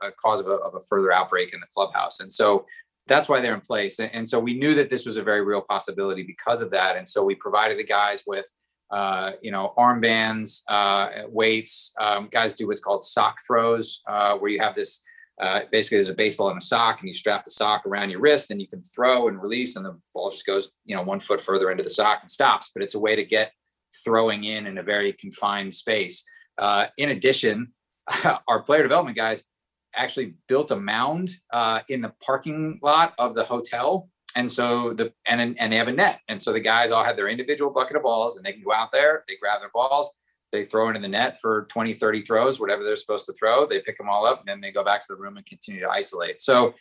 [0.02, 2.20] a cause of a, of a, further outbreak in the clubhouse.
[2.20, 2.64] And so
[3.08, 4.00] that's why they're in place.
[4.00, 6.96] And so we knew that this was a very real possibility because of that.
[6.96, 8.52] And so we provided the guys with,
[8.90, 11.92] uh, you know, armbands, uh, weights.
[12.00, 15.02] Um, guys do what's called sock throws, uh, where you have this.
[15.40, 18.20] Uh, basically, there's a baseball and a sock, and you strap the sock around your
[18.20, 21.20] wrist, and you can throw and release, and the ball just goes, you know, one
[21.20, 22.70] foot further into the sock and stops.
[22.74, 23.52] But it's a way to get
[24.04, 26.24] throwing in in a very confined space.
[26.58, 27.72] Uh, in addition,
[28.48, 29.44] our player development guys
[29.96, 34.08] actually built a mound uh, in the parking lot of the hotel.
[34.34, 36.20] And so the and and they have a net.
[36.28, 38.72] And so the guys all had their individual bucket of balls and they can go
[38.72, 40.12] out there, they grab their balls,
[40.52, 43.66] they throw into the net for 20, 30 throws, whatever they're supposed to throw.
[43.66, 45.80] They pick them all up and then they go back to the room and continue
[45.80, 46.42] to isolate.
[46.42, 46.74] So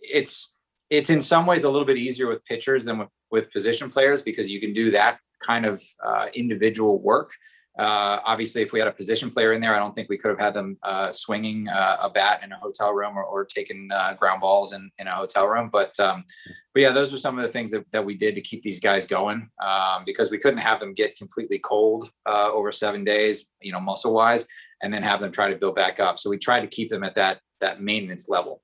[0.00, 0.56] it's
[0.90, 4.22] it's in some ways a little bit easier with pitchers than with, with position players
[4.22, 7.30] because you can do that kind of uh, individual work.
[7.78, 10.30] Uh, obviously, if we had a position player in there, I don't think we could
[10.30, 13.88] have had them uh, swinging uh, a bat in a hotel room or, or taking
[13.94, 15.68] uh, ground balls in, in a hotel room.
[15.70, 16.24] But um,
[16.72, 18.80] but yeah, those are some of the things that, that we did to keep these
[18.80, 23.50] guys going um, because we couldn't have them get completely cold uh, over seven days,
[23.60, 24.46] you know, muscle wise,
[24.82, 26.18] and then have them try to build back up.
[26.18, 28.62] So we tried to keep them at that that maintenance level.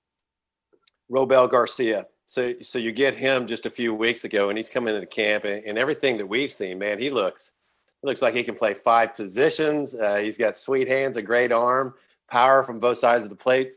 [1.11, 2.07] Robel Garcia.
[2.27, 5.45] So so you get him just a few weeks ago, and he's coming into camp,
[5.45, 7.53] and, and everything that we've seen, man, he looks
[8.03, 9.95] looks like he can play five positions.
[9.95, 11.95] Uh, he's got sweet hands, a great arm,
[12.31, 13.75] power from both sides of the plate.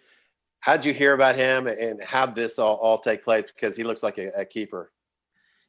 [0.59, 3.45] How'd you hear about him and how'd this all, all take place?
[3.47, 4.91] Because he looks like a, a keeper.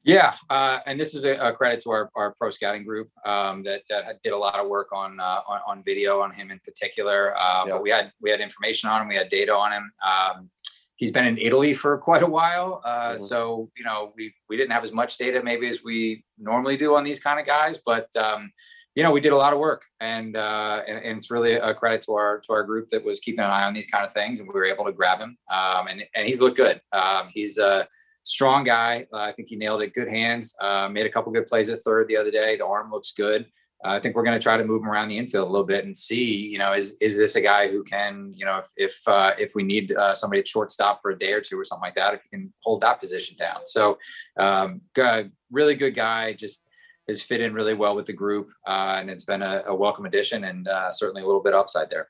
[0.05, 3.65] Yeah, uh, and this is a, a, credit to our, our pro scouting group um,
[3.65, 6.61] that, that did a lot of work on uh, on, on, video on him in
[6.61, 7.37] particular.
[7.37, 7.73] Uh, yeah.
[7.73, 9.93] But we had we had information on him, we had data on him.
[10.07, 10.49] Um,
[10.97, 12.83] he's been in Italy for quite a while.
[12.85, 13.23] Uh, mm-hmm.
[13.23, 16.97] So, you know, we, we didn't have as much data maybe as we normally do
[16.97, 18.51] on these kind of guys, but, um,
[18.95, 21.75] you know, we did a lot of work and, uh, and, and, it's really a
[21.75, 24.15] credit to our, to our group that was keeping an eye on these kind of
[24.15, 25.37] things and we were able to grab him.
[25.51, 26.81] Um, and, and he's looked good.
[26.93, 27.87] Um, he's a
[28.23, 29.07] strong guy.
[29.13, 29.93] Uh, I think he nailed it.
[29.93, 32.57] Good hands, uh, made a couple good plays at third the other day.
[32.57, 33.45] The arm looks good
[33.85, 35.85] I think we're going to try to move him around the infield a little bit
[35.85, 39.09] and see, you know, is is this a guy who can, you know, if if
[39.09, 41.83] uh, if we need uh, somebody at shortstop for a day or two or something
[41.83, 43.61] like that, if he can hold that position down.
[43.67, 43.99] So,
[44.39, 46.63] um, good, really good guy, just
[47.09, 50.07] has fit in really well with the group, uh, and it's been a, a welcome
[50.07, 52.09] addition and uh, certainly a little bit upside there.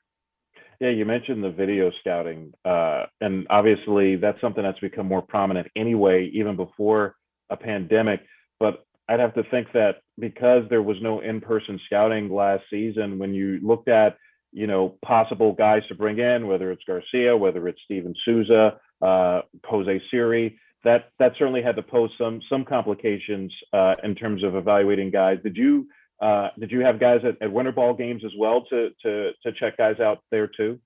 [0.79, 5.67] Yeah, you mentioned the video scouting, uh, and obviously that's something that's become more prominent
[5.75, 7.15] anyway, even before
[7.49, 8.21] a pandemic.
[8.59, 13.33] But I'd have to think that because there was no in-person scouting last season, when
[13.33, 14.17] you looked at
[14.51, 19.41] you know possible guys to bring in, whether it's Garcia, whether it's Steven Souza, uh,
[19.65, 24.55] Jose Siri, that that certainly had to pose some some complications uh, in terms of
[24.55, 25.37] evaluating guys.
[25.43, 25.87] Did you
[26.21, 29.51] uh, did you have guys at, at winter ball games as well to to to
[29.53, 30.79] check guys out there too?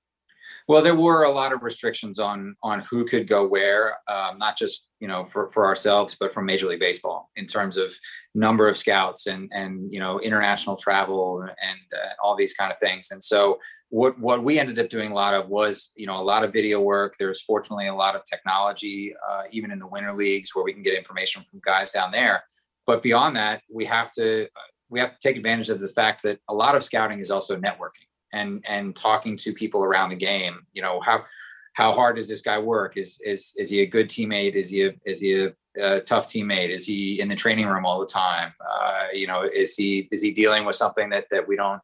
[0.68, 4.58] Well, there were a lot of restrictions on on who could go where, um, not
[4.58, 7.94] just you know for for ourselves, but from Major League Baseball in terms of
[8.36, 12.80] number of scouts and and you know international travel and uh, all these kind of
[12.80, 13.12] things.
[13.12, 16.24] And so what what we ended up doing a lot of was you know a
[16.24, 17.16] lot of video work.
[17.20, 20.84] There's fortunately a lot of technology, uh, even in the winter leagues, where we can
[20.84, 22.44] get information from guys down there.
[22.88, 24.48] But beyond that, we have to
[24.90, 27.56] we have to take advantage of the fact that a lot of scouting is also
[27.56, 30.66] networking and and talking to people around the game.
[30.74, 31.26] You know how
[31.74, 32.98] how hard does this guy work?
[32.98, 34.56] Is is is he a good teammate?
[34.56, 36.70] Is he a, is he a a tough teammate?
[36.70, 38.54] Is he in the training room all the time?
[38.60, 41.82] Uh, you know, is he is he dealing with something that that we don't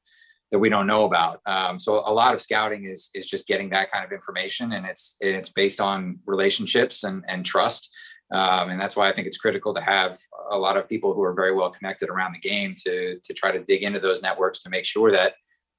[0.52, 1.42] that we don't know about?
[1.46, 4.86] Um, so a lot of scouting is is just getting that kind of information, and
[4.86, 7.90] it's it's based on relationships and and trust.
[8.30, 10.18] Um, and that's why I think it's critical to have
[10.52, 13.52] a lot of people who are very well connected around the game to to try
[13.52, 15.36] to dig into those networks to make sure that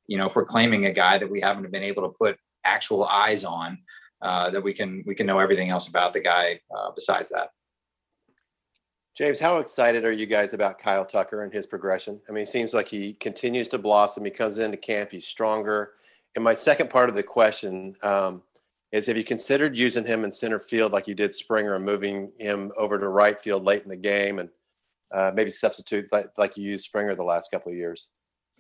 [0.09, 3.04] you know if we're claiming a guy that we haven't been able to put actual
[3.06, 3.78] eyes on
[4.20, 7.50] uh, that we can we can know everything else about the guy uh, besides that.
[9.16, 12.20] James, how excited are you guys about Kyle Tucker and his progression?
[12.28, 14.24] I mean, it seems like he continues to blossom.
[14.24, 15.94] He comes into camp, he's stronger.
[16.36, 18.42] And my second part of the question um,
[18.92, 22.30] is have you considered using him in center field like you did Springer and moving
[22.38, 24.50] him over to right field late in the game and
[25.12, 28.11] uh, maybe substitute like, like you used Springer the last couple of years?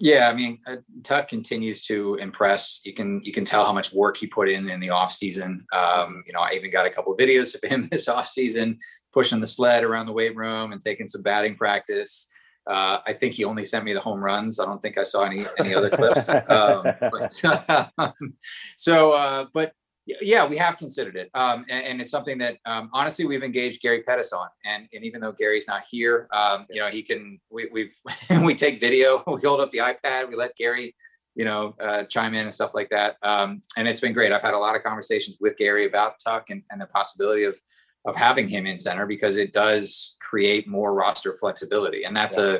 [0.00, 2.80] Yeah, I mean, uh, Tuck continues to impress.
[2.84, 5.66] You can you can tell how much work he put in in the off season.
[5.72, 8.78] Um, you know, I even got a couple of videos of him this off season
[9.12, 12.28] pushing the sled around the weight room and taking some batting practice.
[12.68, 14.60] Uh, I think he only sent me the home runs.
[14.60, 16.28] I don't think I saw any any other clips.
[16.48, 17.44] Um, but,
[17.98, 18.34] um,
[18.76, 19.72] so, uh, but
[20.20, 23.82] yeah, we have considered it, um, and, and, it's something that um, honestly we've engaged
[23.82, 24.48] Gary Pettis on.
[24.64, 27.40] And, and even though Gary's not here, um, you know, he can.
[27.50, 27.90] We we
[28.42, 29.22] we take video.
[29.26, 30.28] We hold up the iPad.
[30.28, 30.94] We let Gary,
[31.34, 33.16] you know, uh, chime in and stuff like that.
[33.22, 34.32] Um, and it's been great.
[34.32, 37.58] I've had a lot of conversations with Gary about Tuck and, and the possibility of
[38.06, 42.58] of having him in center because it does create more roster flexibility, and that's yeah.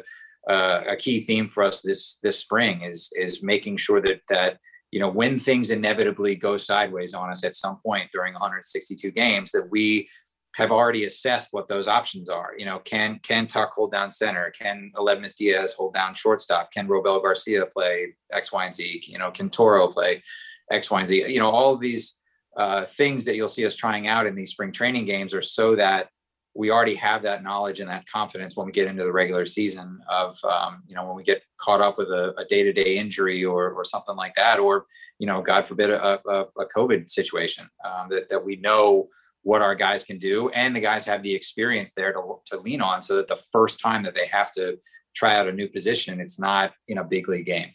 [0.49, 4.21] a, a a key theme for us this this spring is is making sure that
[4.29, 4.59] that
[4.91, 9.53] you know, when things inevitably go sideways on us at some point during 162 games,
[9.53, 10.09] that we
[10.57, 12.53] have already assessed what those options are.
[12.59, 14.51] You know, can can Tuck hold down center?
[14.59, 16.72] Can Aledmys Diaz hold down shortstop?
[16.72, 19.05] Can Robel Garcia play X, Y, and Z?
[19.07, 20.22] You know, can Toro play
[20.70, 21.28] X, Y, and Z?
[21.28, 22.16] You know, all of these
[22.57, 25.76] uh, things that you'll see us trying out in these spring training games are so
[25.76, 26.09] that
[26.55, 30.01] we already have that knowledge and that confidence when we get into the regular season
[30.09, 33.71] of um, you know when we get caught up with a, a, day-to-day injury or
[33.71, 34.87] or something like that or
[35.19, 39.09] you know god forbid a, a, a covid situation um, that, that we know
[39.43, 42.81] what our guys can do and the guys have the experience there to, to lean
[42.81, 44.79] on so that the first time that they have to
[45.15, 47.71] try out a new position it's not in a big league game.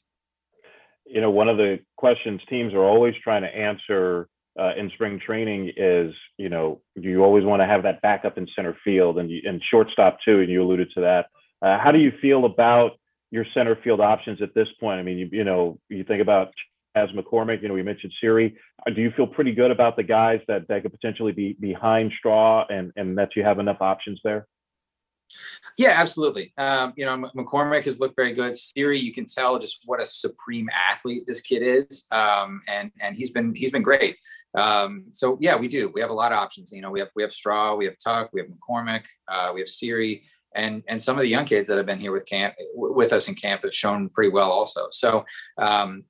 [1.06, 5.20] You know one of the questions teams are always trying to answer uh, in spring
[5.20, 9.32] training is, you know, you always want to have that backup in center field and,
[9.32, 11.28] and shortstop too, and you alluded to that.
[11.62, 12.91] Uh, how do you feel about
[13.32, 14.99] your center field options at this point?
[14.99, 16.51] I mean, you, you know, you think about
[16.95, 18.56] Chas McCormick, you know, we mentioned Siri.
[18.86, 22.12] Uh, do you feel pretty good about the guys that, that could potentially be behind
[22.18, 24.47] Straw and, and that you have enough options there?
[25.78, 26.54] Yeah, absolutely.
[26.58, 28.56] Um, you know, McCormick has looked very good.
[28.56, 33.16] Siri, you can tell just what a supreme athlete this kid is, um, and and
[33.16, 34.18] he's been he's been great.
[34.58, 35.89] Um, so yeah, we do.
[35.93, 36.72] We have a lot of options.
[36.72, 39.62] You know, we have we have Straw, we have Tuck, we have McCormick, uh, we
[39.62, 40.24] have Siri,
[40.56, 43.28] and and some of the young kids that have been here with camp with us
[43.28, 44.88] in camp have shown pretty well also.
[44.91, 45.26] So
[45.58, 46.04] um,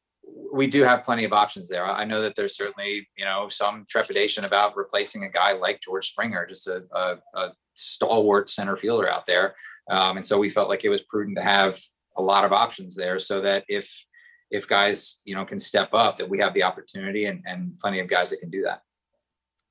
[0.54, 1.86] we do have plenty of options there.
[1.86, 6.10] I know that there's certainly you know some trepidation about replacing a guy like George
[6.10, 9.56] Springer, just a, a, a stalwart center fielder out there,
[9.90, 11.80] um, and so we felt like it was prudent to have
[12.18, 14.06] a lot of options there, so that if
[14.54, 18.00] if guys you know can step up that we have the opportunity and, and plenty
[18.00, 18.84] of guys that can do that.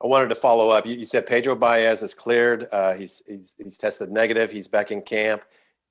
[0.03, 0.85] I wanted to follow up.
[0.85, 2.67] You, you said pedro baez is cleared.
[2.73, 4.51] Uh, he's, he's he's tested negative.
[4.51, 5.43] He's back in camp.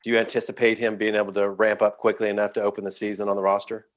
[0.04, 3.30] Do you anticipate him being able to ramp up quickly enough to open the season
[3.30, 3.88] on the roster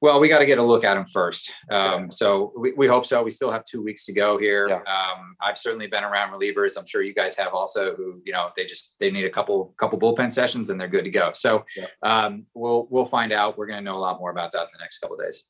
[0.00, 1.52] well, we got to get a look at him first.
[1.70, 2.06] Um, okay.
[2.10, 3.22] So we, we hope so.
[3.22, 4.66] We still have two weeks to go here.
[4.68, 4.76] Yeah.
[4.76, 6.78] Um, I've certainly been around relievers.
[6.78, 9.74] I'm sure you guys have also who, you know, they just, they need a couple,
[9.78, 11.32] couple bullpen sessions and they're good to go.
[11.34, 11.86] So yeah.
[12.02, 13.58] um, we'll, we'll find out.
[13.58, 15.44] We're going to know a lot more about that in the next couple days.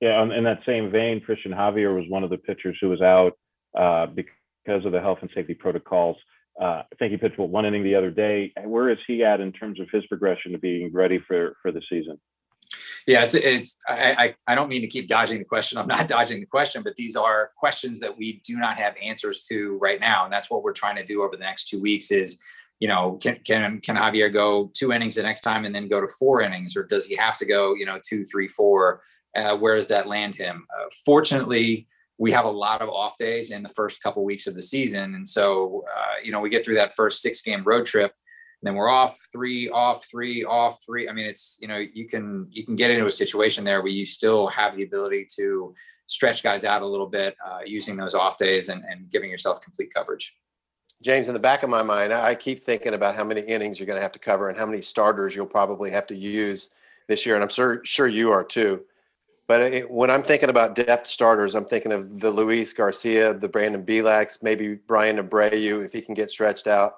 [0.00, 0.22] Yeah.
[0.22, 3.32] In that same vein, Christian Javier was one of the pitchers who was out
[3.78, 6.16] uh, because of the health and safety protocols.
[6.60, 8.52] Uh, I think he pitched one inning the other day.
[8.64, 11.82] Where is he at in terms of his progression to being ready for, for the
[11.88, 12.18] season?
[13.06, 15.78] Yeah, it's it's I, I, I don't mean to keep dodging the question.
[15.78, 19.46] I'm not dodging the question, but these are questions that we do not have answers
[19.46, 22.10] to right now, and that's what we're trying to do over the next two weeks.
[22.10, 22.40] Is
[22.80, 26.00] you know can can can Javier go two innings the next time and then go
[26.00, 29.02] to four innings, or does he have to go you know two, three, four?
[29.36, 30.66] Uh, where does that land him?
[30.76, 31.86] Uh, fortunately,
[32.18, 35.14] we have a lot of off days in the first couple weeks of the season,
[35.14, 38.12] and so uh, you know we get through that first six game road trip
[38.62, 41.08] then we're off three, off three, off three.
[41.08, 43.92] I mean, it's you know you can you can get into a situation there where
[43.92, 45.74] you still have the ability to
[46.06, 49.60] stretch guys out a little bit uh, using those off days and, and giving yourself
[49.60, 50.34] complete coverage.
[51.02, 53.86] James, in the back of my mind, I keep thinking about how many innings you're
[53.86, 56.70] going to have to cover and how many starters you'll probably have to use
[57.06, 58.84] this year, and I'm sure sure you are too.
[59.46, 63.48] But it, when I'm thinking about depth starters, I'm thinking of the Luis Garcia, the
[63.48, 66.94] Brandon Bielaks, maybe Bryan Abreu if he can get stretched out,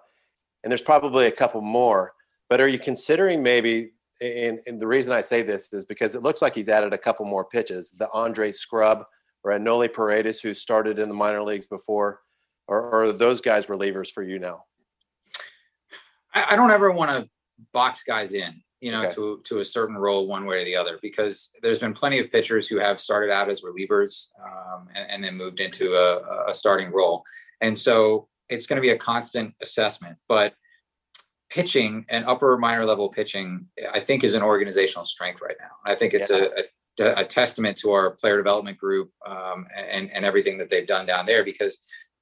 [0.63, 2.13] and there's probably a couple more.
[2.49, 3.93] But are you considering maybe?
[4.21, 6.99] And, and the reason I say this is because it looks like he's added a
[6.99, 7.93] couple more pitches.
[7.93, 9.05] The Andre Scrubb
[9.45, 12.21] or Enoli Paredes, who started in the minor leagues before,
[12.67, 14.65] or, or are those guys relievers for you now?
[16.35, 17.31] I, I don't ever want to
[17.73, 19.15] box guys in you know, okay.
[19.15, 20.99] to to a certain role one way or the other.
[21.03, 25.25] Because there's been plenty of pitchers who have started out as relievers um, and, and,
[25.25, 27.25] then moved into a, a starting role,
[27.61, 30.17] and so it's going to be a constant assessment.
[30.29, 30.55] But
[31.51, 35.91] pitching and upper minor level pitching, I think, is an organizational strength right now.
[35.91, 36.47] I think it's yeah.
[36.99, 40.87] a, a, a testament to our player development group um, and and everything that they've
[40.87, 41.45] done down there.
[41.45, 41.79] Because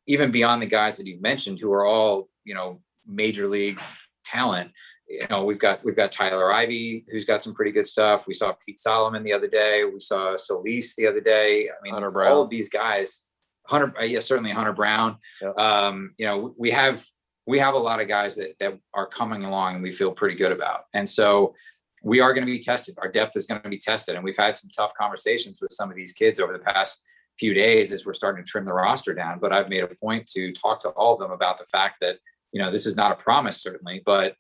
[0.07, 3.81] even beyond the guys that you've mentioned, who are all you know major league
[4.25, 4.71] talent
[5.09, 8.27] you know, we've got we've got Tyler Ivey, who's got some pretty good stuff.
[8.27, 9.85] We saw Pete Solomon the other day.
[9.85, 11.69] We saw Solis the other day.
[11.69, 13.23] I mean, all of these guys,
[13.69, 15.17] Hunter, uh, yeah, certainly Hunter Brown.
[15.43, 15.59] Yep.
[15.59, 17.05] Um, you know, we have
[17.47, 20.37] we have a lot of guys that that are coming along and we feel pretty
[20.37, 20.85] good about.
[20.95, 21.55] And so
[22.03, 22.97] we are going to be tested.
[22.99, 25.91] Our depth is going to be tested, and we've had some tough conversations with some
[25.91, 27.03] of these kids over the past
[27.39, 29.39] few days as we're starting to trim the roster down.
[29.41, 32.19] But I've made a point to talk to all of them about the fact that
[32.53, 34.37] you know this is not a promise certainly, but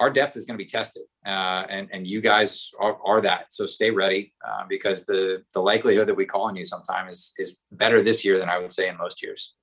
[0.00, 3.52] our depth is going to be tested, uh, and and you guys are, are that.
[3.52, 7.32] So stay ready uh, because the the likelihood that we call on you sometime is
[7.38, 9.54] is better this year than I would say in most years.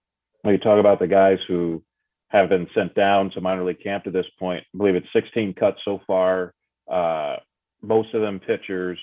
[0.41, 1.83] When you talk about the guys who
[2.29, 5.53] have been sent down to minor league camp to this point, I believe it's 16
[5.53, 6.53] cuts so far.
[6.91, 7.37] Uh,
[7.81, 8.99] most of them pitchers.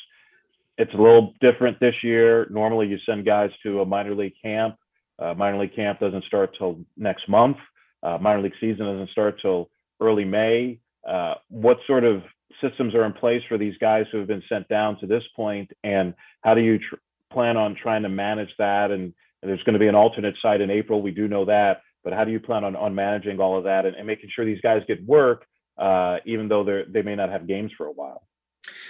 [0.78, 2.46] It's a little different this year.
[2.50, 4.76] Normally, you send guys to a minor league camp.
[5.18, 7.56] Uh, minor league camp doesn't start till next month.
[8.02, 9.70] Uh, minor league season doesn't start till
[10.00, 10.80] early May.
[11.06, 12.22] Uh, what sort of
[12.60, 15.70] systems are in place for these guys who have been sent down to this point,
[15.82, 16.96] and how do you tr-
[17.32, 18.90] plan on trying to manage that?
[18.90, 21.02] And, and there's going to be an alternate site in April.
[21.02, 23.86] We do know that, but how do you plan on, on managing all of that
[23.86, 25.44] and, and making sure these guys get work,
[25.78, 28.22] uh, even though they they may not have games for a while?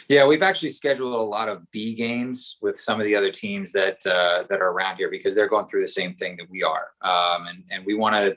[0.08, 3.72] Yeah, we've actually scheduled a lot of B games with some of the other teams
[3.72, 6.62] that uh, that are around here because they're going through the same thing that we
[6.62, 8.36] are, um, and and we want to.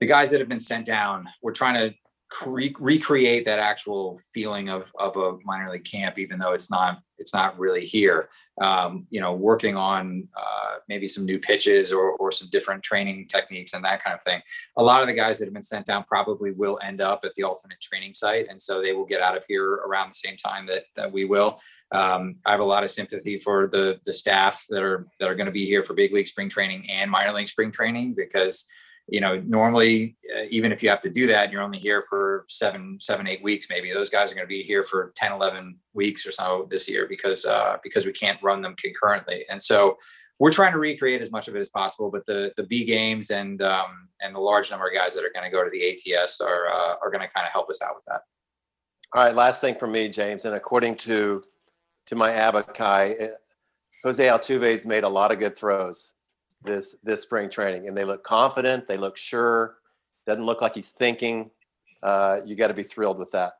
[0.00, 1.92] The guys that have been sent down, we're trying to
[2.28, 7.00] cre- recreate that actual feeling of of a minor league camp, even though it's not
[7.18, 8.28] it's not really here.
[8.60, 13.26] Um, you know, working on uh, maybe some new pitches or or some different training
[13.28, 14.40] techniques and that kind of thing.
[14.76, 17.32] A lot of the guys that have been sent down probably will end up at
[17.36, 20.36] the alternate training site, and so they will get out of here around the same
[20.36, 21.60] time that that we will.
[21.90, 25.34] Um, I have a lot of sympathy for the the staff that are that are
[25.34, 28.66] going to be here for big league spring training and minor league spring training because
[29.08, 32.44] you know normally uh, even if you have to do that you're only here for
[32.48, 35.76] seven seven eight weeks maybe those guys are going to be here for 10 11
[35.94, 39.44] weeks or so this year because uh, because we can't run them concurrently.
[39.50, 39.96] And so
[40.38, 43.30] we're trying to recreate as much of it as possible but the the b games
[43.30, 45.90] and um, and the large number of guys that are going to go to the
[45.90, 48.22] ats are uh, are going to kind of help us out with that.
[49.14, 51.42] All right last thing for me james and according to
[52.06, 53.28] to my abakai eh,
[54.04, 56.12] jose altuve's made a lot of good throws
[56.62, 58.88] this this spring training, and they look confident.
[58.88, 59.76] They look sure.
[60.26, 61.50] Doesn't look like he's thinking.
[62.02, 63.54] Uh, you got to be thrilled with that.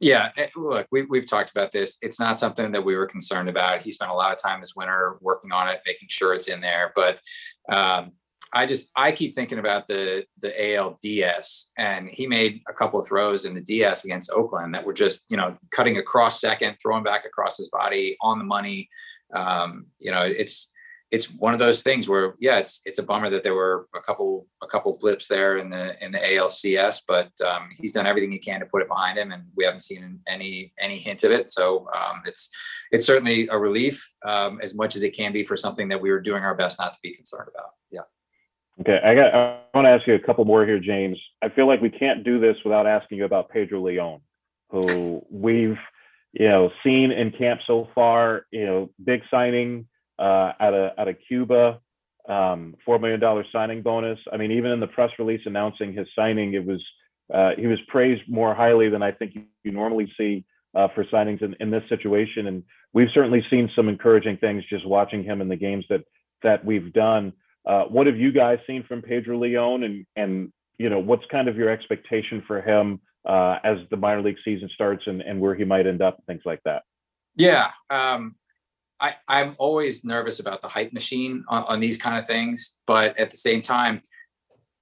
[0.00, 1.96] Yeah, eh, look, we, we've talked about this.
[2.02, 3.82] It's not something that we were concerned about.
[3.82, 6.60] He spent a lot of time this winter working on it, making sure it's in
[6.60, 6.92] there.
[6.94, 7.18] But
[7.68, 8.12] um,
[8.52, 13.06] I just I keep thinking about the the ALDS, and he made a couple of
[13.06, 17.02] throws in the DS against Oakland that were just you know cutting across second, throwing
[17.02, 18.88] back across his body on the money.
[19.34, 20.72] Um, you know, it's
[21.10, 24.00] it's one of those things where yeah it's it's a bummer that there were a
[24.00, 28.30] couple a couple blips there in the in the ALCS but um, he's done everything
[28.30, 31.32] he can to put it behind him and we haven't seen any any hint of
[31.32, 31.50] it.
[31.50, 32.50] So um, it's
[32.90, 36.10] it's certainly a relief um, as much as it can be for something that we
[36.10, 37.70] were doing our best not to be concerned about.
[37.90, 38.02] Yeah.
[38.80, 41.18] Okay I got I want to ask you a couple more here James.
[41.42, 44.20] I feel like we can't do this without asking you about Pedro Leon
[44.70, 45.78] who we've
[46.32, 49.86] you know seen in camp so far you know big signing
[50.18, 51.80] uh, out of out of Cuba,
[52.28, 54.18] um, four million dollar signing bonus.
[54.32, 56.82] I mean, even in the press release announcing his signing, it was
[57.32, 60.44] uh, he was praised more highly than I think you, normally see
[60.74, 62.46] uh, for signings in, in this situation.
[62.46, 62.62] And
[62.94, 66.04] we've certainly seen some encouraging things just watching him in the games that
[66.42, 67.32] that we've done.
[67.66, 71.48] Uh, what have you guys seen from Pedro Leon, and and you know what's kind
[71.48, 75.54] of your expectation for him uh, as the minor league season starts, and and where
[75.54, 76.82] he might end up, things like that.
[77.36, 78.36] Yeah, um,
[79.00, 83.18] I, I'm always nervous about the hype machine on, on these kind of things, but
[83.18, 84.02] at the same time,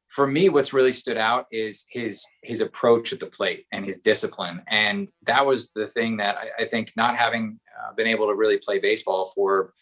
[0.09, 3.99] for me, what's really stood out is his his approach at the plate and his
[3.99, 8.27] discipline, and that was the thing that I, I think not having uh, been able
[8.29, 9.75] to really play baseball for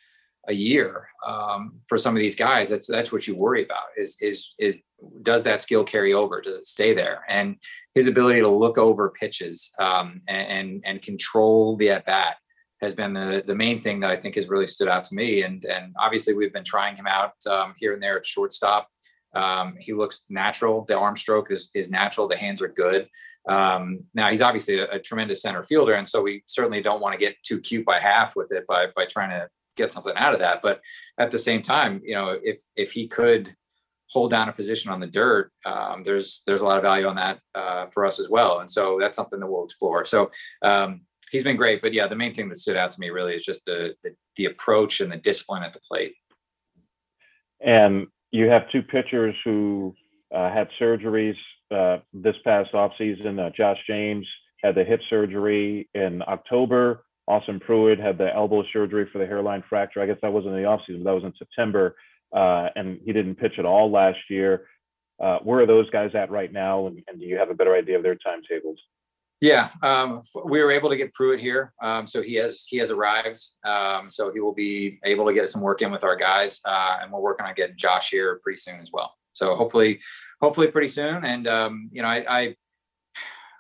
[0.49, 4.19] a year um, for some of these guys that's that's what you worry about is
[4.21, 4.79] is is
[5.23, 6.41] does that skill carry over?
[6.41, 7.25] Does it stay there?
[7.29, 7.57] And
[7.95, 12.37] his ability to look over pitches um, and, and, and control the at bat
[12.85, 15.43] has been the the main thing that I think has really stood out to me
[15.43, 18.89] and and obviously we've been trying him out um, here and there at shortstop
[19.35, 23.09] um, he looks natural the arm stroke is is natural the hands are good
[23.49, 27.13] um, now he's obviously a, a, tremendous center fielder, and so we certainly don't want
[27.13, 30.33] to get too cute by half with it by by trying to get something out
[30.33, 30.61] of that.
[30.63, 30.81] But
[31.19, 33.55] at the same time, you know, if if he could
[34.11, 37.17] hold down a position on the dirt, um, there's there's a lot of value on
[37.17, 38.61] that uh, for us as well.
[38.61, 40.07] And so that's something that we'll explore.
[40.07, 40.31] So
[40.63, 41.03] um,
[41.35, 43.45] he's been great, but yeah, the main thing that stood out to me really is
[43.45, 46.15] just the the, the approach and the discipline at the plate.
[47.61, 49.95] And you have two pitchers who
[50.33, 51.37] uh, had surgeries
[51.75, 53.45] uh, this past offseason.
[53.45, 54.27] Uh, Josh James
[54.63, 57.05] had the hip surgery in October.
[57.27, 60.01] Austin Pruitt had the elbow surgery for the hairline fracture.
[60.01, 61.97] I guess that wasn't in the offseason, but that was in September.
[62.33, 64.67] Uh, and he didn't pitch at all last year.
[65.23, 66.87] Uh, where are those guys at right now?
[66.87, 68.79] And, and, do you have a better idea of their timetables?
[69.41, 72.91] Yeah, um, we were able to get Pruitt here, um, so he has he has
[72.91, 73.41] arrived.
[73.65, 76.99] Um, so he will be able to get some work in with our guys, uh,
[77.03, 79.13] and we're working on getting Josh here pretty soon as well.
[79.33, 80.01] So hopefully,
[80.41, 81.25] hopefully pretty soon.
[81.25, 82.55] And um, you know, I,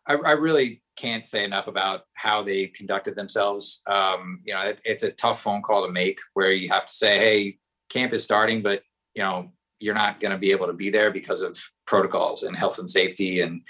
[0.07, 3.83] I I really can't say enough about how they conducted themselves.
[3.87, 6.93] Um, you know, it, it's a tough phone call to make where you have to
[6.95, 7.59] say, "Hey,
[7.91, 8.83] camp is starting, but
[9.15, 12.57] you know, you're not going to be able to be there because of protocols and
[12.57, 13.63] health and safety and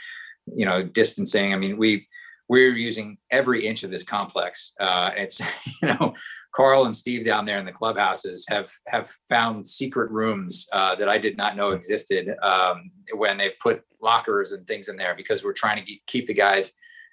[0.46, 2.06] you know distancing." I mean, we
[2.48, 4.72] we're using every inch of this complex.
[4.78, 5.40] Uh, it's
[5.82, 6.14] you know,
[6.54, 11.08] Carl and Steve down there in the clubhouses have have found secret rooms uh, that
[11.08, 15.42] I did not know existed um, when they've put lockers and things in there because
[15.44, 16.72] we're trying to keep the guys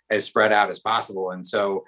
[0.09, 1.31] as spread out as possible.
[1.31, 1.85] And so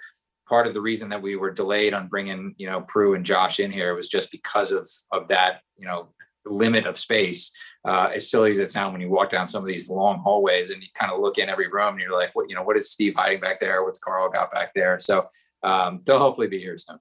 [0.47, 3.59] part of the reason that we were delayed on bringing, you know, Prue and Josh
[3.59, 6.07] in here was just because of, of that, you know,
[6.45, 7.51] limit of space.
[7.85, 10.69] Uh, as silly as it sounds when you walk down some of these long hallways
[10.69, 12.77] and you kind of look in every room and you're like, what, you know, what
[12.77, 13.83] is Steve hiding back there?
[13.83, 14.97] What's Carl got back there?
[14.99, 15.25] So
[15.63, 16.97] um, they'll hopefully be here soon.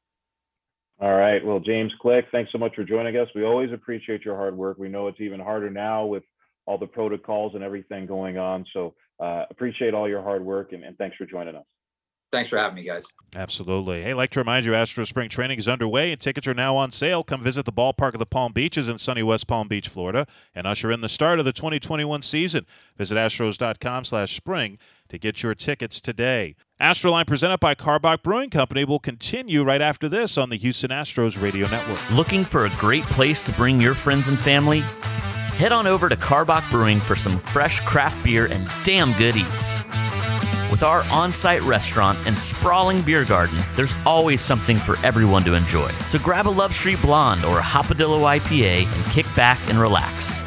[1.01, 1.45] All right.
[1.45, 3.29] Well, James Click, thanks so much for joining us.
[3.35, 4.79] We always appreciate your hard work.
[4.79, 6.25] We know it's even harder now with
[6.67, 8.65] all the protocols and everything going on.
[8.73, 11.65] So uh, appreciate all your hard work and, and thanks for joining us.
[12.33, 13.07] Thanks for having me, guys.
[13.37, 14.03] Absolutely.
[14.03, 16.91] Hey, like to remind you, Astro Spring Training is underway and tickets are now on
[16.91, 17.23] sale.
[17.23, 20.67] Come visit the ballpark of the Palm Beaches in sunny West Palm Beach, Florida, and
[20.67, 22.67] usher in the start of the 2021 season.
[22.97, 24.79] Visit astros.com slash spring
[25.11, 26.57] to get your tickets today.
[26.81, 31.41] Astroline presented by Karbach Brewing Company will continue right after this on the Houston Astros
[31.41, 32.01] Radio Network.
[32.11, 34.83] Looking for a great place to bring your friends and family?
[35.53, 39.83] head on over to Karbach Brewing for some fresh craft beer and damn good eats.
[40.73, 45.53] With our on site restaurant and sprawling beer garden, there's always something for everyone to
[45.53, 45.93] enjoy.
[46.07, 50.39] So grab a Love Street Blonde or a Hopadillo IPA and kick back and relax.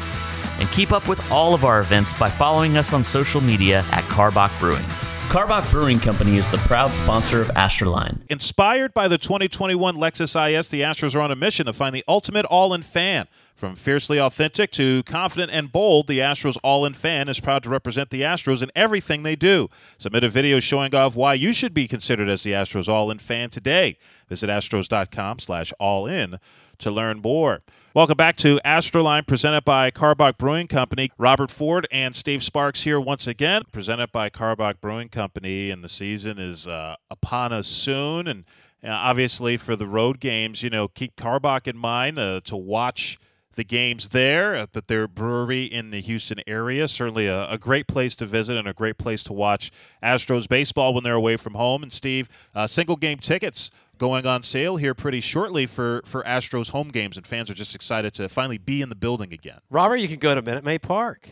[0.58, 4.02] And keep up with all of our events by following us on social media at
[4.06, 4.82] Karbach Brewing.
[5.28, 8.18] Karbach Brewing Company is the proud sponsor of Astroline.
[8.28, 12.02] Inspired by the 2021 Lexus IS, the Astros are on a mission to find the
[12.08, 13.28] ultimate all in fan.
[13.56, 17.70] From fiercely authentic to confident and bold, the Astros All In fan is proud to
[17.70, 19.70] represent the Astros in everything they do.
[19.96, 23.18] Submit a video showing off why you should be considered as the Astros All In
[23.18, 23.96] fan today.
[24.28, 26.38] Visit astros.com slash all in
[26.76, 27.62] to learn more.
[27.94, 31.10] Welcome back to Astroline, presented by Karbach Brewing Company.
[31.16, 35.88] Robert Ford and Steve Sparks here once again, presented by Karbach Brewing Company, and the
[35.88, 38.28] season is uh, upon us soon.
[38.28, 38.44] And
[38.84, 43.18] uh, obviously, for the road games, you know, keep Karbach in mind uh, to watch
[43.56, 46.86] the games there at their brewery in the Houston area.
[46.86, 50.94] Certainly a, a, great place to visit and a great place to watch Astros baseball
[50.94, 51.82] when they're away from home.
[51.82, 56.70] And Steve, uh, single game tickets going on sale here pretty shortly for, for Astros
[56.70, 59.58] home games, and fans are just excited to finally be in the building again.
[59.70, 61.30] Robert, you can go to Minute Maid Park.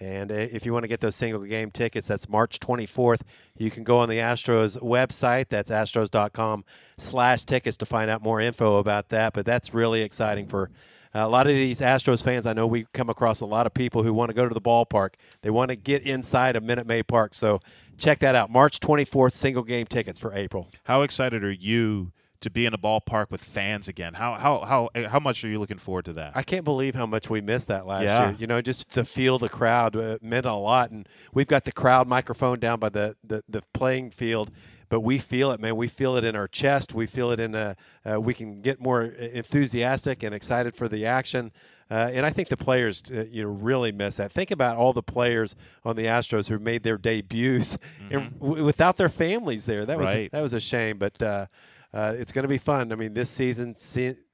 [0.00, 3.22] And uh, if you want to get those single game tickets, that's March 24th.
[3.56, 5.48] You can go on the Astros website.
[5.48, 6.64] That's astros.com
[6.98, 9.32] slash tickets to find out more info about that.
[9.32, 10.70] But that's really exciting for
[11.14, 14.02] a lot of these Astros fans, I know we come across a lot of people
[14.02, 15.14] who want to go to the ballpark.
[15.42, 17.34] They want to get inside of Minute Maid Park.
[17.34, 17.60] So
[17.96, 18.50] check that out.
[18.50, 20.68] March 24th, single game tickets for April.
[20.84, 24.14] How excited are you to be in a ballpark with fans again?
[24.14, 26.32] How how how how much are you looking forward to that?
[26.34, 28.28] I can't believe how much we missed that last yeah.
[28.28, 28.36] year.
[28.38, 31.72] You know, just to feel the crowd uh, meant a lot, and we've got the
[31.72, 34.50] crowd microphone down by the the, the playing field
[34.88, 35.76] but we feel it, man.
[35.76, 36.94] We feel it in our chest.
[36.94, 37.76] We feel it in a.
[38.04, 41.52] Uh, we can get more enthusiastic and excited for the action.
[41.90, 44.32] Uh, and I think the players, uh, you know, really miss that.
[44.32, 45.54] Think about all the players
[45.84, 47.76] on the Astros who made their debuts
[48.10, 48.38] mm-hmm.
[48.38, 49.84] w- without their families there.
[49.84, 50.32] That was right.
[50.32, 50.98] that was a shame.
[50.98, 51.46] But uh,
[51.92, 52.90] uh, it's going to be fun.
[52.90, 53.74] I mean, this season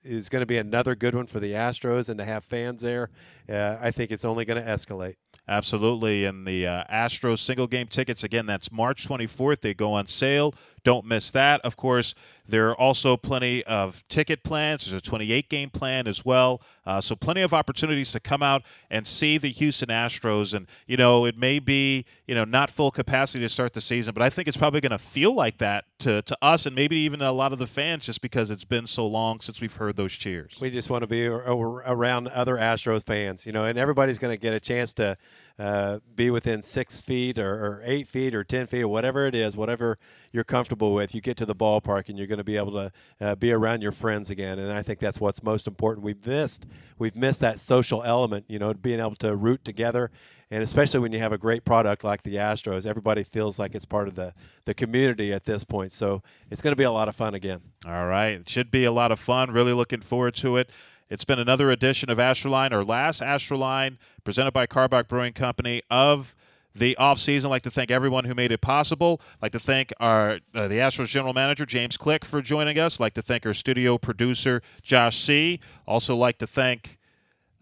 [0.03, 3.11] is going to be another good one for the Astros, and to have fans there,
[3.49, 5.17] uh, I think it's only going to escalate.
[5.49, 6.25] Absolutely.
[6.25, 9.61] And the uh, Astros single game tickets, again, that's March 24th.
[9.61, 10.55] They go on sale.
[10.85, 11.61] Don't miss that.
[11.63, 12.15] Of course,
[12.51, 14.85] there are also plenty of ticket plans.
[14.85, 16.61] There's a 28 game plan as well.
[16.85, 20.53] Uh, so, plenty of opportunities to come out and see the Houston Astros.
[20.53, 24.15] And, you know, it may be, you know, not full capacity to start the season,
[24.15, 26.97] but I think it's probably going to feel like that to, to us and maybe
[26.97, 29.97] even a lot of the fans just because it's been so long since we've heard
[29.97, 30.57] those cheers.
[30.61, 34.41] We just want to be around other Astros fans, you know, and everybody's going to
[34.41, 35.17] get a chance to
[35.61, 39.35] uh, be within six feet or, or, eight feet or ten feet or whatever it
[39.35, 39.99] is, whatever
[40.33, 41.15] you're comfortable with.
[41.15, 43.83] You get to the ballpark and you're going to be able to uh, be around
[43.83, 46.03] your friends again, and I think that's what's most important.
[46.03, 46.65] We've missed
[46.99, 50.11] we've missed that social element, you know, being able to root together,
[50.51, 53.85] and especially when you have a great product like the Astros, everybody feels like it's
[53.85, 54.33] part of the
[54.65, 55.93] the community at this point.
[55.93, 57.61] So it's going to be a lot of fun again.
[57.85, 59.51] All right, it should be a lot of fun.
[59.51, 60.71] Really looking forward to it.
[61.11, 66.37] It's been another edition of Astroline, our last Astroline, presented by Karbach Brewing Company of
[66.73, 67.47] the offseason.
[67.47, 69.21] I'd like to thank everyone who made it possible.
[69.35, 73.01] I'd like to thank our uh, the Astros general manager James Click for joining us.
[73.01, 75.59] I'd like to thank our studio producer Josh C.
[75.85, 77.00] Also like to thank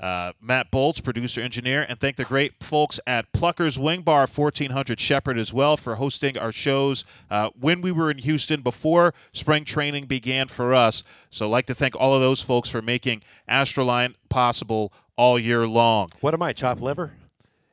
[0.01, 5.01] uh, Matt Bolts, producer engineer, and thank the great folks at Plucker's Wing Bar, 1400
[5.01, 9.64] Shepherd, as well, for hosting our shows uh, when we were in Houston before spring
[9.64, 11.03] training began for us.
[11.30, 15.66] So I'd like to thank all of those folks for making Astroline possible all year
[15.66, 16.11] long.
[16.20, 17.12] What am I, chopped liver?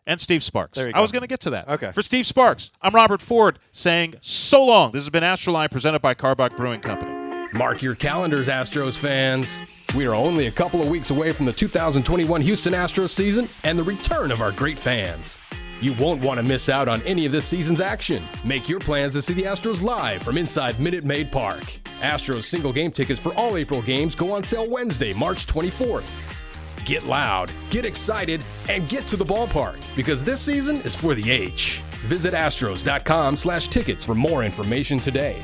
[0.07, 0.77] And Steve Sparks.
[0.77, 1.67] I was going to get to that.
[1.67, 1.91] Okay.
[1.91, 4.91] For Steve Sparks, I'm Robert Ford saying so long.
[4.91, 7.11] This has been Astroline presented by Karbach Brewing Company.
[7.53, 9.74] Mark your calendars, Astros fans.
[9.95, 13.79] We are only a couple of weeks away from the 2021 Houston Astros season and
[13.79, 15.37] the return of our great fans.
[15.79, 18.21] You won't want to miss out on any of this season's action.
[18.43, 21.63] Make your plans to see the Astros live from inside Minute Maid Park.
[22.01, 26.85] Astros single game tickets for all April games go on sale Wednesday, March 24th.
[26.85, 31.31] Get loud, get excited, and get to the ballpark because this season is for the
[31.31, 31.79] H.
[32.07, 35.41] Visit astros.com slash tickets for more information today.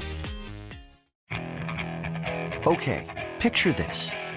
[2.67, 4.11] Okay, picture this.